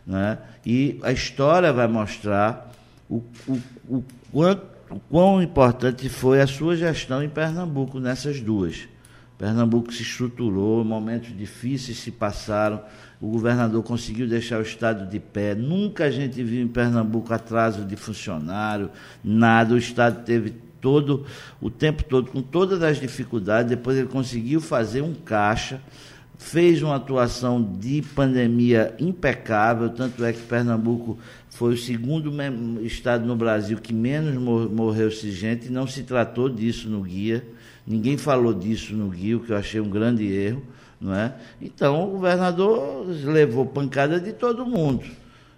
né? 0.06 0.38
e 0.64 0.98
a 1.02 1.12
história 1.12 1.72
vai 1.72 1.86
mostrar 1.86 2.70
o, 3.08 3.22
o, 3.46 3.60
o, 3.88 4.04
quanto, 4.32 4.66
o 4.90 5.00
quão 5.08 5.42
importante 5.42 6.08
foi 6.08 6.40
a 6.40 6.46
sua 6.46 6.76
gestão 6.76 7.22
em 7.22 7.28
Pernambuco 7.28 8.00
nessas 8.00 8.40
duas. 8.40 8.88
Pernambuco 9.38 9.92
se 9.92 10.02
estruturou, 10.02 10.84
momentos 10.84 11.36
difíceis 11.36 11.98
se 11.98 12.10
passaram, 12.10 12.80
o 13.20 13.28
governador 13.28 13.82
conseguiu 13.82 14.28
deixar 14.28 14.58
o 14.58 14.62
Estado 14.62 15.08
de 15.08 15.18
pé. 15.18 15.54
Nunca 15.54 16.04
a 16.04 16.10
gente 16.10 16.42
viu 16.42 16.62
em 16.62 16.68
Pernambuco 16.68 17.32
atraso 17.34 17.84
de 17.84 17.96
funcionário, 17.96 18.90
nada. 19.24 19.74
O 19.74 19.78
Estado 19.78 20.24
teve 20.24 20.50
todo 20.80 21.24
o 21.60 21.70
tempo 21.70 22.04
todo 22.04 22.30
com 22.30 22.42
todas 22.42 22.82
as 22.82 23.00
dificuldades. 23.00 23.70
Depois 23.70 23.96
ele 23.96 24.08
conseguiu 24.08 24.60
fazer 24.60 25.00
um 25.00 25.14
caixa, 25.14 25.80
fez 26.38 26.82
uma 26.82 26.96
atuação 26.96 27.62
de 27.62 28.02
pandemia 28.14 28.94
impecável, 29.00 29.88
tanto 29.88 30.24
é 30.24 30.32
que 30.32 30.42
Pernambuco 30.42 31.18
foi 31.48 31.74
o 31.74 31.78
segundo 31.78 32.30
estado 32.84 33.24
no 33.24 33.34
Brasil 33.34 33.78
que 33.78 33.94
menos 33.94 34.34
morreu-se 34.70 35.32
gente, 35.32 35.68
e 35.68 35.70
não 35.70 35.86
se 35.86 36.02
tratou 36.02 36.48
disso 36.48 36.88
no 36.88 37.00
guia. 37.00 37.44
Ninguém 37.86 38.16
falou 38.16 38.54
disso 38.54 38.94
no 38.94 39.08
guia, 39.08 39.36
o 39.36 39.40
que 39.40 39.52
eu 39.52 39.56
achei 39.56 39.80
um 39.80 39.90
grande 39.90 40.26
erro. 40.26 40.62
Não 41.00 41.14
é? 41.14 41.34
Então 41.60 42.08
o 42.08 42.12
governador 42.12 43.06
levou 43.24 43.66
pancada 43.66 44.18
de 44.18 44.32
todo 44.32 44.64
mundo. 44.64 45.04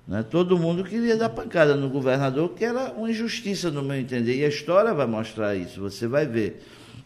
Né? 0.07 0.25
Todo 0.29 0.59
mundo 0.59 0.83
queria 0.85 1.17
dar 1.17 1.29
pancada 1.29 1.77
no 1.77 1.89
governador, 1.89 2.51
que 2.51 2.65
era 2.65 2.93
uma 2.93 3.11
injustiça, 3.11 3.71
no 3.71 3.83
meu 3.83 3.97
entender. 3.97 4.37
E 4.37 4.45
a 4.45 4.49
história 4.49 4.93
vai 4.93 5.07
mostrar 5.07 5.55
isso, 5.55 5.81
você 5.81 6.07
vai 6.07 6.27
ver. 6.27 6.63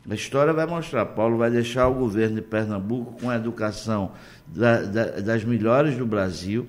A 0.08 0.14
história 0.14 0.52
vai 0.52 0.66
mostrar. 0.66 1.04
Paulo 1.06 1.36
vai 1.36 1.50
deixar 1.50 1.88
o 1.88 1.94
governo 1.94 2.36
de 2.36 2.42
Pernambuco 2.42 3.20
com 3.20 3.28
a 3.28 3.36
educação 3.36 4.12
da, 4.46 4.82
da, 4.82 5.04
das 5.20 5.44
melhores 5.44 5.96
do 5.96 6.06
Brasil, 6.06 6.66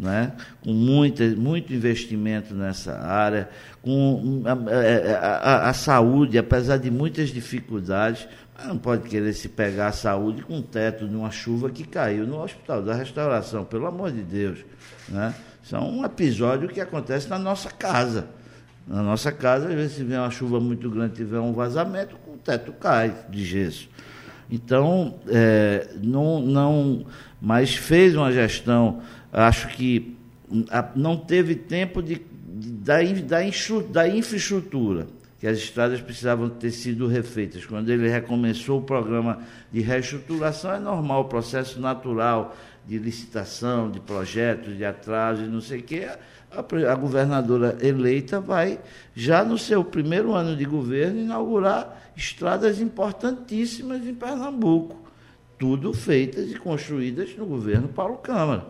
né? 0.00 0.32
com 0.64 0.72
muita, 0.72 1.24
muito 1.28 1.72
investimento 1.72 2.54
nessa 2.54 2.98
área, 2.98 3.48
com 3.82 4.42
a, 4.46 4.52
a, 4.52 5.36
a, 5.36 5.70
a 5.70 5.72
saúde, 5.74 6.38
apesar 6.38 6.78
de 6.78 6.90
muitas 6.90 7.28
dificuldades, 7.28 8.26
não 8.66 8.78
pode 8.78 9.08
querer 9.08 9.32
se 9.32 9.48
pegar 9.48 9.88
a 9.88 9.92
saúde 9.92 10.42
com 10.42 10.58
o 10.58 10.62
teto 10.62 11.06
de 11.06 11.14
uma 11.14 11.30
chuva 11.30 11.70
que 11.70 11.84
caiu 11.84 12.26
no 12.26 12.42
Hospital 12.42 12.82
da 12.82 12.94
Restauração, 12.94 13.64
pelo 13.64 13.86
amor 13.86 14.10
de 14.10 14.22
Deus. 14.22 14.58
Né? 15.08 15.34
Isso 15.62 15.76
é 15.76 15.80
um 15.80 16.04
episódio 16.04 16.68
que 16.68 16.80
acontece 16.80 17.28
na 17.28 17.38
nossa 17.38 17.70
casa. 17.70 18.28
Na 18.86 19.02
nossa 19.02 19.30
casa, 19.30 19.68
às 19.68 19.74
vezes, 19.74 19.96
se 19.96 20.04
vem 20.04 20.18
uma 20.18 20.30
chuva 20.30 20.58
muito 20.58 20.90
grande, 20.90 21.14
tiver 21.14 21.38
um 21.38 21.52
vazamento, 21.52 22.16
o 22.26 22.36
teto 22.36 22.72
cai 22.72 23.14
de 23.28 23.44
gesso. 23.44 23.88
Então, 24.50 25.14
é, 25.28 25.88
não, 26.02 26.40
não, 26.40 27.06
mas 27.40 27.74
fez 27.74 28.16
uma 28.16 28.32
gestão, 28.32 29.00
acho 29.32 29.68
que 29.68 30.16
não 30.94 31.16
teve 31.16 31.54
tempo 31.54 32.02
de, 32.02 32.16
de 32.16 32.70
da, 32.72 32.98
da, 33.02 33.40
da 33.90 34.08
infraestrutura, 34.08 35.06
que 35.38 35.46
as 35.46 35.58
estradas 35.58 36.00
precisavam 36.00 36.50
ter 36.50 36.70
sido 36.70 37.06
refeitas. 37.06 37.64
Quando 37.64 37.88
ele 37.88 38.08
recomeçou 38.08 38.80
o 38.80 38.82
programa 38.82 39.40
de 39.72 39.80
reestruturação, 39.80 40.72
é 40.74 40.78
normal, 40.78 41.22
o 41.22 41.24
processo 41.24 41.80
natural 41.80 42.54
de 42.86 42.98
licitação, 42.98 43.90
de 43.90 44.00
projetos, 44.00 44.76
de 44.76 44.84
atraso 44.84 45.44
e 45.44 45.46
não 45.46 45.60
sei 45.60 45.80
o 45.80 45.82
quê, 45.82 46.08
a, 46.50 46.58
a, 46.58 46.94
governadora 46.94 47.78
eleita 47.80 48.40
vai, 48.40 48.80
já 49.14 49.44
no 49.44 49.56
seu 49.56 49.84
primeiro 49.84 50.32
ano 50.32 50.56
de 50.56 50.64
governo, 50.64 51.20
inaugurar 51.20 52.10
estradas 52.16 52.80
importantíssimas 52.80 54.04
em 54.04 54.14
Pernambuco, 54.14 55.08
tudo 55.58 55.94
feitas 55.94 56.50
e 56.50 56.54
construídas 56.56 57.36
no 57.36 57.46
governo 57.46 57.88
Paulo 57.88 58.16
Câmara, 58.16 58.66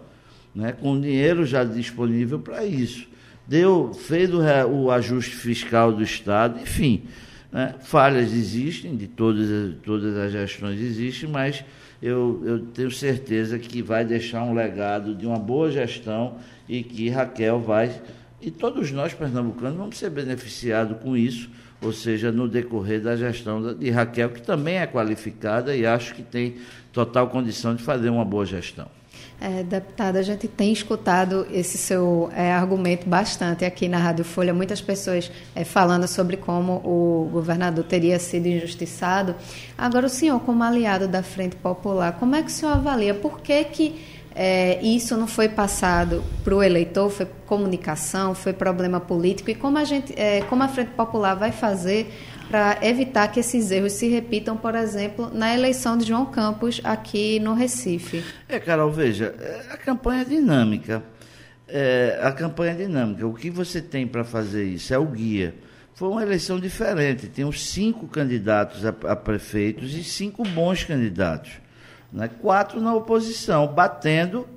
né, 0.54 0.72
com 0.72 1.00
dinheiro 1.00 1.44
já 1.44 1.64
disponível 1.64 2.38
para 2.38 2.64
isso. 2.64 3.08
Deu, 3.46 3.92
fez 3.92 4.32
o, 4.32 4.40
o 4.68 4.90
ajuste 4.90 5.34
fiscal 5.34 5.92
do 5.92 6.02
Estado, 6.02 6.60
enfim. 6.60 7.04
Né, 7.52 7.74
falhas 7.80 8.32
existem, 8.32 8.96
de 8.96 9.08
todas, 9.08 9.74
todas 9.82 10.16
as 10.16 10.32
gestões 10.32 10.80
existem, 10.80 11.28
mas 11.28 11.64
eu, 12.00 12.40
eu 12.44 12.60
tenho 12.66 12.90
certeza 12.90 13.58
que 13.58 13.82
vai 13.82 14.04
deixar 14.04 14.44
um 14.44 14.54
legado 14.54 15.14
de 15.14 15.26
uma 15.26 15.38
boa 15.38 15.70
gestão 15.70 16.36
e 16.68 16.82
que 16.82 17.08
Raquel 17.08 17.60
vai, 17.60 18.00
e 18.40 18.50
todos 18.50 18.90
nós 18.92 19.12
pernambucanos 19.12 19.76
vamos 19.76 19.98
ser 19.98 20.10
beneficiados 20.10 20.96
com 21.02 21.16
isso, 21.16 21.50
ou 21.82 21.92
seja, 21.92 22.30
no 22.30 22.46
decorrer 22.46 23.00
da 23.00 23.16
gestão 23.16 23.74
de 23.74 23.90
Raquel, 23.90 24.30
que 24.30 24.42
também 24.42 24.76
é 24.76 24.86
qualificada 24.86 25.74
e 25.74 25.84
acho 25.84 26.14
que 26.14 26.22
tem 26.22 26.56
total 26.92 27.28
condição 27.28 27.74
de 27.74 27.82
fazer 27.82 28.10
uma 28.10 28.24
boa 28.24 28.46
gestão. 28.46 28.99
É, 29.42 29.62
deputada, 29.62 30.18
a 30.18 30.22
gente 30.22 30.46
tem 30.46 30.70
escutado 30.70 31.46
esse 31.50 31.78
seu 31.78 32.30
é, 32.36 32.52
argumento 32.52 33.08
bastante 33.08 33.64
aqui 33.64 33.88
na 33.88 33.96
Rádio 33.96 34.22
Folha, 34.22 34.52
muitas 34.52 34.82
pessoas 34.82 35.32
é, 35.54 35.64
falando 35.64 36.06
sobre 36.06 36.36
como 36.36 36.74
o 36.84 37.26
governador 37.32 37.84
teria 37.84 38.18
sido 38.18 38.46
injustiçado. 38.46 39.34
Agora, 39.78 40.04
o 40.04 40.10
senhor, 40.10 40.38
como 40.40 40.62
aliado 40.62 41.08
da 41.08 41.22
Frente 41.22 41.56
Popular, 41.56 42.18
como 42.20 42.36
é 42.36 42.42
que 42.42 42.48
o 42.48 42.50
senhor 42.50 42.72
avalia? 42.72 43.14
Por 43.14 43.40
que, 43.40 43.64
que 43.64 44.00
é, 44.34 44.78
isso 44.82 45.16
não 45.16 45.26
foi 45.26 45.48
passado 45.48 46.22
para 46.44 46.54
o 46.54 46.62
eleitor? 46.62 47.08
Foi 47.08 47.26
comunicação, 47.46 48.34
foi 48.34 48.52
problema 48.52 49.00
político? 49.00 49.50
E 49.50 49.54
como 49.54 49.78
a, 49.78 49.84
gente, 49.84 50.12
é, 50.20 50.42
como 50.42 50.62
a 50.62 50.68
Frente 50.68 50.90
Popular 50.90 51.34
vai 51.34 51.50
fazer 51.50 52.14
para 52.50 52.78
evitar 52.82 53.28
que 53.28 53.38
esses 53.38 53.70
erros 53.70 53.92
se 53.92 54.08
repitam, 54.08 54.56
por 54.56 54.74
exemplo, 54.74 55.30
na 55.32 55.54
eleição 55.54 55.96
de 55.96 56.04
João 56.04 56.26
Campos 56.26 56.80
aqui 56.82 57.38
no 57.38 57.54
Recife. 57.54 58.24
É, 58.48 58.58
Carol, 58.58 58.90
veja, 58.90 59.32
é, 59.38 59.72
a 59.72 59.76
campanha 59.76 60.22
é 60.22 60.24
dinâmica. 60.24 61.02
É, 61.68 62.18
a 62.20 62.32
campanha 62.32 62.72
é 62.72 62.74
dinâmica. 62.74 63.24
O 63.24 63.32
que 63.32 63.48
você 63.48 63.80
tem 63.80 64.04
para 64.04 64.24
fazer 64.24 64.64
isso 64.64 64.92
é 64.92 64.98
o 64.98 65.06
guia. 65.06 65.54
Foi 65.94 66.08
uma 66.08 66.22
eleição 66.22 66.58
diferente. 66.58 67.28
Tem 67.28 67.44
os 67.44 67.70
cinco 67.70 68.08
candidatos 68.08 68.84
a, 68.84 68.88
a 68.88 69.14
prefeitos 69.14 69.94
e 69.94 70.02
cinco 70.02 70.42
bons 70.42 70.82
candidatos. 70.82 71.52
Né? 72.12 72.28
Quatro 72.40 72.80
na 72.80 72.92
oposição, 72.92 73.68
batendo 73.68 74.48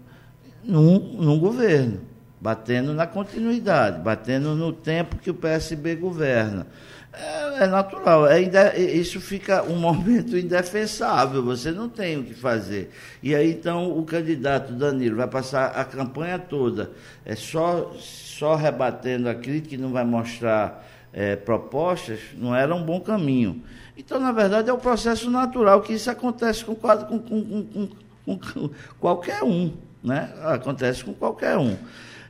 num, 0.63 0.97
num 0.97 1.37
governo, 1.37 2.01
batendo 2.41 2.93
na 2.93 3.05
continuidade, 3.05 4.01
batendo 4.01 4.55
no 4.55 4.73
tempo 4.73 5.17
que 5.17 5.29
o 5.29 5.33
PSB 5.35 5.95
governa. 5.95 6.65
É, 7.13 7.65
é 7.65 7.67
natural, 7.67 8.27
é, 8.27 8.41
isso 8.79 9.21
fica 9.21 9.61
um 9.63 9.75
momento 9.79 10.35
indefensável, 10.35 11.43
você 11.43 11.71
não 11.71 11.87
tem 11.87 12.17
o 12.17 12.23
que 12.23 12.33
fazer. 12.33 12.91
E 13.21 13.35
aí 13.35 13.51
então 13.51 13.97
o 13.97 14.03
candidato 14.03 14.73
Danilo 14.73 15.17
vai 15.17 15.27
passar 15.27 15.67
a 15.67 15.85
campanha 15.85 16.39
toda 16.39 16.91
é 17.23 17.35
só, 17.35 17.93
só 17.99 18.55
rebatendo 18.55 19.29
a 19.29 19.35
crítica 19.35 19.75
e 19.75 19.77
não 19.77 19.91
vai 19.91 20.03
mostrar 20.03 20.85
é, 21.13 21.35
propostas, 21.35 22.19
não 22.35 22.55
era 22.55 22.73
um 22.73 22.83
bom 22.83 22.99
caminho. 22.99 23.61
Então, 23.95 24.19
na 24.19 24.31
verdade, 24.31 24.69
é 24.69 24.73
o 24.73 24.77
processo 24.79 25.29
natural 25.29 25.81
que 25.81 25.93
isso 25.93 26.09
acontece 26.09 26.65
com, 26.65 26.73
com, 26.73 27.19
com, 27.19 27.65
com 27.65 27.89
com 28.25 28.69
qualquer 28.99 29.43
um, 29.43 29.73
né? 30.03 30.33
Acontece 30.43 31.03
com 31.03 31.13
qualquer 31.13 31.57
um. 31.57 31.77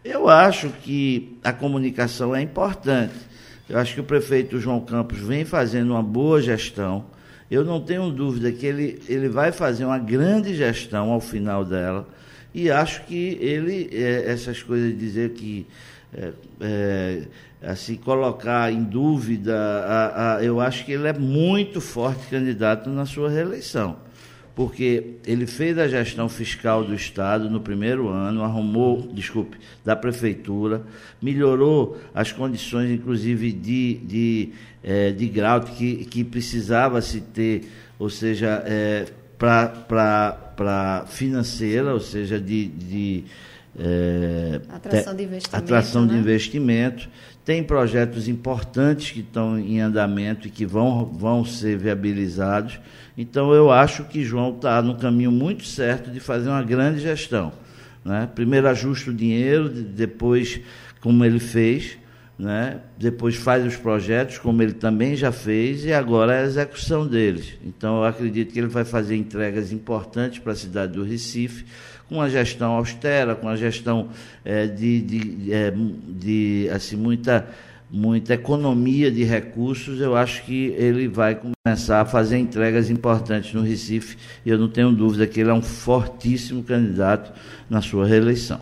Eu 0.03 0.27
acho 0.27 0.69
que 0.69 1.37
a 1.43 1.53
comunicação 1.53 2.35
é 2.35 2.41
importante. 2.41 3.13
Eu 3.73 3.79
acho 3.79 3.95
que 3.95 4.01
o 4.01 4.03
prefeito 4.03 4.59
João 4.59 4.79
Campos 4.79 5.17
vem 5.17 5.43
fazendo 5.43 5.93
uma 5.93 6.03
boa 6.03 6.39
gestão. 6.39 7.05
Eu 7.49 7.65
não 7.65 7.81
tenho 7.81 8.11
dúvida 8.11 8.51
que 8.51 8.67
ele, 8.67 9.01
ele 9.09 9.27
vai 9.27 9.51
fazer 9.51 9.83
uma 9.83 9.97
grande 9.97 10.53
gestão 10.53 11.09
ao 11.09 11.19
final 11.19 11.65
dela. 11.65 12.07
E 12.53 12.69
acho 12.69 13.03
que 13.05 13.35
ele, 13.41 13.89
é, 13.91 14.31
essas 14.31 14.61
coisas 14.61 14.91
de 14.91 14.95
dizer 14.95 15.31
que 15.31 15.65
é, 16.15 16.33
é, 16.61 17.21
assim, 17.63 17.95
colocar 17.95 18.71
em 18.71 18.83
dúvida, 18.83 19.57
a, 19.57 20.35
a, 20.35 20.43
eu 20.43 20.61
acho 20.61 20.85
que 20.85 20.91
ele 20.91 21.07
é 21.07 21.13
muito 21.13 21.81
forte 21.81 22.27
candidato 22.27 22.91
na 22.91 23.07
sua 23.07 23.27
reeleição. 23.27 23.97
Porque 24.55 25.15
ele 25.25 25.47
fez 25.47 25.77
a 25.79 25.87
gestão 25.87 26.29
fiscal 26.29 26.83
do 26.83 26.93
Estado 26.93 27.49
no 27.49 27.59
primeiro 27.59 28.07
ano, 28.07 28.43
arrumou, 28.43 29.09
desculpe, 29.11 29.57
da 29.83 29.95
Prefeitura, 29.95 30.83
melhorou 31.19 31.97
as 32.13 32.31
condições, 32.31 32.91
inclusive, 32.91 33.51
de, 33.51 33.95
de, 33.95 34.49
é, 34.83 35.11
de 35.11 35.27
grau 35.27 35.61
que, 35.61 36.05
que 36.05 36.23
precisava 36.23 37.01
se 37.01 37.21
ter, 37.21 37.63
ou 37.97 38.11
seja, 38.11 38.63
é, 38.65 39.05
para 39.37 41.05
financeira, 41.07 41.91
ou 41.91 41.99
seja, 41.99 42.39
de, 42.39 42.67
de 42.67 43.23
é, 43.77 44.61
atração 44.69 45.15
de 45.15 45.23
investimento. 45.23 45.63
Atração 45.63 46.05
né? 46.05 46.13
de 46.13 46.19
investimento. 46.19 47.09
Tem 47.43 47.63
projetos 47.63 48.27
importantes 48.27 49.11
que 49.11 49.19
estão 49.19 49.59
em 49.59 49.81
andamento 49.81 50.47
e 50.47 50.51
que 50.51 50.65
vão, 50.65 51.05
vão 51.05 51.43
ser 51.43 51.77
viabilizados. 51.77 52.79
Então, 53.17 53.53
eu 53.53 53.71
acho 53.71 54.05
que 54.05 54.23
João 54.23 54.55
está 54.55 54.81
no 54.81 54.95
caminho 54.95 55.31
muito 55.31 55.65
certo 55.65 56.09
de 56.09 56.19
fazer 56.19 56.49
uma 56.49 56.63
grande 56.63 56.99
gestão. 56.99 57.53
Né? 58.03 58.27
Primeiro 58.33 58.67
ajusta 58.67 59.11
o 59.11 59.13
dinheiro, 59.13 59.69
depois, 59.69 60.59
como 60.99 61.23
ele 61.23 61.39
fez, 61.39 61.97
né? 62.37 62.79
depois 62.97 63.35
faz 63.35 63.65
os 63.65 63.75
projetos, 63.75 64.37
como 64.39 64.61
ele 64.61 64.73
também 64.73 65.15
já 65.15 65.31
fez, 65.31 65.85
e 65.85 65.93
agora 65.93 66.33
é 66.33 66.41
a 66.41 66.45
execução 66.45 67.07
deles. 67.07 67.53
Então, 67.63 67.97
eu 67.97 68.05
acredito 68.05 68.51
que 68.51 68.59
ele 68.59 68.67
vai 68.67 68.83
fazer 68.83 69.15
entregas 69.15 69.71
importantes 69.71 70.39
para 70.39 70.53
a 70.53 70.55
cidade 70.55 70.93
do 70.93 71.03
Recife 71.03 71.65
com 72.09 72.15
uma 72.15 72.29
gestão 72.29 72.73
austera, 72.73 73.35
com 73.35 73.47
uma 73.47 73.55
gestão 73.57 74.09
é, 74.43 74.67
de, 74.67 75.01
de, 75.01 75.53
é, 75.53 75.73
de 76.09 76.69
assim, 76.73 76.95
muita, 76.95 77.47
muita 77.93 78.33
economia 78.33 79.11
de 79.11 79.23
recursos, 79.23 80.01
eu 80.01 80.15
acho 80.15 80.43
que 80.45 80.73
ele 80.79 81.07
vai 81.07 81.35
começar 81.35 82.01
a 82.01 82.05
fazer 82.05 82.39
entregas 82.39 82.89
importantes 82.89 83.53
no 83.53 83.61
Recife 83.61 84.17
e 84.43 84.49
eu 84.49 84.57
não 84.57 84.67
tenho 84.67 84.91
dúvida 84.91 85.27
que 85.27 85.39
ele 85.39 85.51
é 85.51 85.53
um 85.53 85.61
fortíssimo 85.61 86.63
candidato 86.63 87.31
na 87.69 87.83
sua 87.83 88.07
reeleição. 88.07 88.59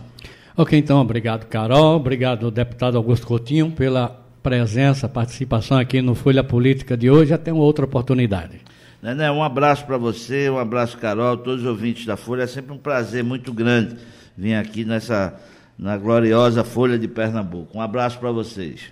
Ok, 0.58 0.78
então, 0.78 1.00
obrigado, 1.00 1.46
Carol. 1.46 1.96
Obrigado, 1.96 2.52
deputado 2.52 2.98
Augusto 2.98 3.26
Coutinho, 3.26 3.72
pela 3.72 4.10
presença, 4.44 5.08
participação 5.08 5.78
aqui 5.78 6.02
no 6.02 6.14
Folha 6.14 6.44
Política 6.44 6.98
de 6.98 7.10
hoje. 7.10 7.34
Até 7.34 7.54
uma 7.54 7.64
outra 7.64 7.86
oportunidade. 7.86 8.60
Né, 9.02 9.32
um 9.32 9.42
abraço 9.42 9.86
para 9.86 9.98
você, 9.98 10.50
um 10.50 10.60
abraço, 10.60 10.98
Carol, 10.98 11.38
todos 11.38 11.62
os 11.62 11.68
ouvintes 11.68 12.06
da 12.06 12.18
Folha. 12.18 12.44
É 12.44 12.48
sempre 12.48 12.74
um 12.74 12.78
prazer 12.78 13.24
muito 13.24 13.54
grande 13.54 13.96
vir 14.38 14.56
aqui 14.56 14.84
nessa 14.84 15.40
na 15.80 15.98
gloriosa 15.98 16.66
Folha 16.66 17.00
de 17.00 17.08
Pernambuco. 17.08 17.78
Um 17.78 17.82
abraço 17.82 18.20
para 18.20 18.30
vocês. 18.30 18.92